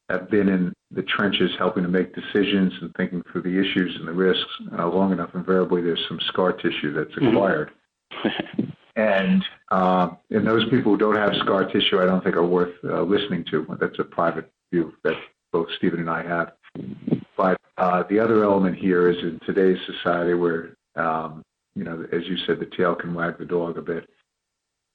have 0.10 0.30
been 0.30 0.48
in 0.48 0.72
the 0.92 1.02
trenches 1.02 1.50
helping 1.58 1.84
to 1.84 1.90
make 1.90 2.14
decisions 2.14 2.72
and 2.82 2.94
thinking 2.96 3.24
through 3.32 3.42
the 3.42 3.60
issues 3.60 3.96
and 3.98 4.08
the 4.08 4.14
risks 4.14 4.52
uh, 4.78 4.88
long 4.88 5.12
enough, 5.12 5.32
invariably 5.34 5.82
there's 5.82 6.06
some 6.08 6.20
scar 6.28 6.54
tissue 6.54 6.94
that's 6.94 7.10
mm-hmm. 7.16 7.36
acquired. 7.36 7.70
Mm-hmm. 7.70 8.45
and 8.96 9.44
uh, 9.72 10.10
and 10.30 10.48
those 10.48 10.64
people 10.70 10.94
who 10.94 10.98
don't 10.98 11.16
have 11.16 11.34
scar 11.40 11.66
tissue, 11.66 12.00
I 12.00 12.06
don't 12.06 12.24
think 12.24 12.36
are 12.36 12.46
worth 12.46 12.74
uh, 12.84 13.02
listening 13.02 13.44
to. 13.52 13.66
That's 13.80 14.00
a 14.00 14.04
private 14.04 14.50
view 14.72 14.94
that 15.04 15.16
both 15.52 15.68
Stephen 15.78 16.00
and 16.00 16.10
I 16.10 16.24
have. 16.24 16.54
But 17.38 17.60
uh, 17.78 18.04
the 18.10 18.20
other 18.20 18.44
element 18.44 18.78
here 18.78 19.10
is 19.10 19.18
in 19.18 19.40
today's 19.46 19.78
society 19.86 20.34
where, 20.34 20.78
um, 20.96 21.44
you 21.76 21.84
know, 21.84 22.06
as 22.12 22.26
you 22.26 22.38
said, 22.46 22.60
the 22.60 22.70
tail 22.78 22.96
can 22.96 23.14
wag 23.14 23.38
the 23.38 23.46
dog 23.46 23.78
a 23.78 23.82
bit. 23.82 24.10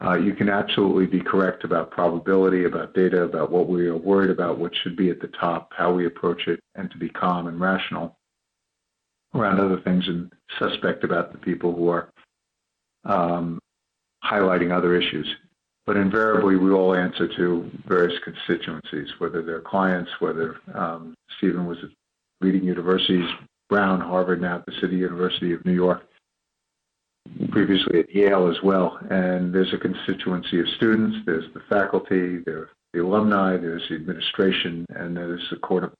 Uh, 0.02 0.14
you 0.14 0.32
can 0.32 0.48
absolutely 0.48 1.06
be 1.06 1.20
correct 1.22 1.64
about 1.64 1.90
probability, 1.90 2.64
about 2.64 2.94
data, 2.94 3.22
about 3.22 3.50
what 3.50 3.68
we 3.68 3.86
are 3.86 3.96
worried 3.96 4.30
about, 4.30 4.58
what 4.58 4.72
should 4.82 4.96
be 4.96 5.10
at 5.10 5.20
the 5.20 5.28
top, 5.38 5.70
how 5.76 5.92
we 5.92 6.06
approach 6.06 6.46
it, 6.46 6.58
and 6.74 6.90
to 6.90 6.96
be 6.96 7.10
calm 7.10 7.48
and 7.48 7.60
rational 7.60 8.16
around 9.34 9.60
other 9.60 9.80
things 9.82 10.08
and 10.08 10.32
suspect 10.58 11.04
about 11.04 11.32
the 11.32 11.38
people 11.38 11.74
who 11.74 11.88
are 11.88 12.10
um, 13.04 13.59
highlighting 14.24 14.76
other 14.76 14.94
issues. 14.94 15.26
But 15.86 15.96
invariably, 15.96 16.56
we 16.56 16.70
all 16.70 16.94
answer 16.94 17.26
to 17.36 17.70
various 17.86 18.18
constituencies, 18.22 19.08
whether 19.18 19.42
they're 19.42 19.60
clients, 19.60 20.10
whether 20.20 20.56
um, 20.74 21.14
Stephen 21.38 21.66
was 21.66 21.78
at 21.82 21.90
leading 22.40 22.64
universities, 22.64 23.28
Brown, 23.68 24.00
Harvard, 24.00 24.40
now 24.40 24.56
at 24.56 24.66
the 24.66 24.72
City 24.80 24.96
University 24.96 25.52
of 25.52 25.64
New 25.64 25.72
York, 25.72 26.02
previously 27.50 28.00
at 28.00 28.14
Yale 28.14 28.48
as 28.48 28.62
well. 28.62 28.98
And 29.10 29.54
there's 29.54 29.72
a 29.72 29.78
constituency 29.78 30.60
of 30.60 30.66
students, 30.76 31.18
there's 31.26 31.52
the 31.54 31.62
faculty, 31.68 32.38
there's 32.44 32.68
the 32.92 33.02
alumni, 33.02 33.56
there's 33.56 33.82
the 33.88 33.94
administration, 33.94 34.84
and 34.90 35.16
there's 35.16 35.48
the 35.50 35.56
court 35.56 35.84
of, 35.84 35.92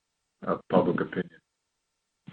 of 0.45 0.61
public 0.69 1.01
opinion. 1.01 1.39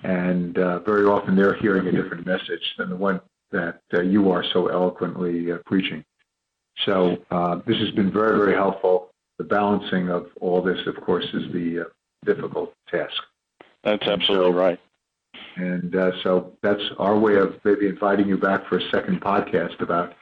And 0.02 0.58
uh, 0.58 0.80
very 0.80 1.06
often 1.06 1.34
they're 1.34 1.54
hearing 1.54 1.86
a 1.86 1.92
different 1.92 2.26
message 2.26 2.62
than 2.76 2.90
the 2.90 2.96
one 2.96 3.20
that 3.50 3.80
uh, 3.94 4.02
you 4.02 4.30
are 4.30 4.44
so 4.52 4.68
eloquently 4.68 5.52
uh, 5.52 5.58
preaching. 5.66 6.04
So 6.84 7.18
uh, 7.30 7.60
this 7.66 7.76
has 7.78 7.90
been 7.92 8.12
very, 8.12 8.38
very 8.38 8.54
helpful. 8.54 9.10
The 9.38 9.44
balancing 9.44 10.10
of 10.10 10.26
all 10.40 10.62
this, 10.62 10.78
of 10.86 10.96
course, 11.02 11.26
is 11.32 11.52
the 11.52 11.80
uh, 11.80 11.84
difficult 12.24 12.74
task. 12.90 13.16
That's 13.84 14.06
absolutely 14.06 14.52
so, 14.52 14.56
right. 14.56 14.80
And 15.56 15.94
uh, 15.94 16.10
so 16.22 16.52
that's 16.62 16.82
our 16.98 17.18
way 17.18 17.36
of 17.36 17.58
maybe 17.64 17.86
inviting 17.86 18.28
you 18.28 18.36
back 18.36 18.68
for 18.68 18.78
a 18.78 18.90
second 18.90 19.20
podcast 19.20 19.80
about 19.80 20.14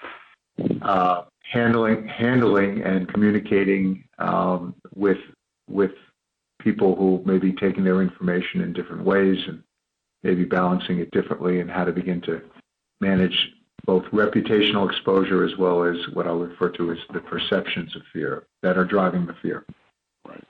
uh, 0.83 1.23
handling, 1.51 2.07
handling, 2.07 2.83
and 2.83 3.09
communicating 3.09 4.05
um, 4.19 4.75
with 4.95 5.19
with 5.69 5.93
people 6.61 6.97
who 6.97 7.23
may 7.25 7.39
be 7.39 7.53
taking 7.53 7.85
their 7.85 8.03
information 8.03 8.61
in 8.63 8.73
different 8.73 9.05
ways 9.05 9.37
and 9.47 9.63
maybe 10.23 10.45
balancing 10.45 10.99
it 11.01 11.11
differently, 11.11 11.61
and 11.61 11.71
how 11.71 11.85
to 11.85 11.93
begin 11.93 12.21
to 12.23 12.41
manage 13.01 13.53
both 13.85 14.05
reputational 14.07 14.91
exposure 14.91 15.45
as 15.45 15.57
well 15.59 15.85
as 15.85 15.97
what 16.13 16.27
I'll 16.27 16.39
refer 16.39 16.71
to 16.71 16.93
as 16.93 16.99
the 17.13 17.21
perceptions 17.21 17.95
of 17.95 18.03
fear 18.13 18.47
that 18.63 18.77
are 18.77 18.85
driving 18.85 19.27
the 19.27 19.35
fear. 19.41 19.65
Right. 20.27 20.45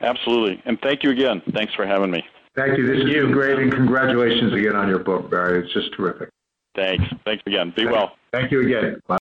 Absolutely. 0.00 0.62
And 0.64 0.78
thank 0.82 1.02
you 1.02 1.10
again. 1.10 1.42
Thanks 1.52 1.74
for 1.74 1.86
having 1.86 2.10
me. 2.10 2.24
Thank 2.56 2.78
you. 2.78 2.86
This 2.86 3.04
has 3.04 3.12
been 3.12 3.32
great, 3.32 3.58
and 3.58 3.72
congratulations 3.72 4.52
again 4.52 4.74
on 4.74 4.88
your 4.88 4.98
book, 4.98 5.30
Barry. 5.30 5.62
It's 5.62 5.72
just 5.72 5.94
terrific. 5.94 6.30
Thanks. 6.74 7.04
Thanks 7.24 7.42
again. 7.46 7.72
Be 7.76 7.86
well. 7.86 8.12
Thank 8.32 8.50
you 8.50 8.62
again. 8.62 9.00
Bye. 9.06 9.18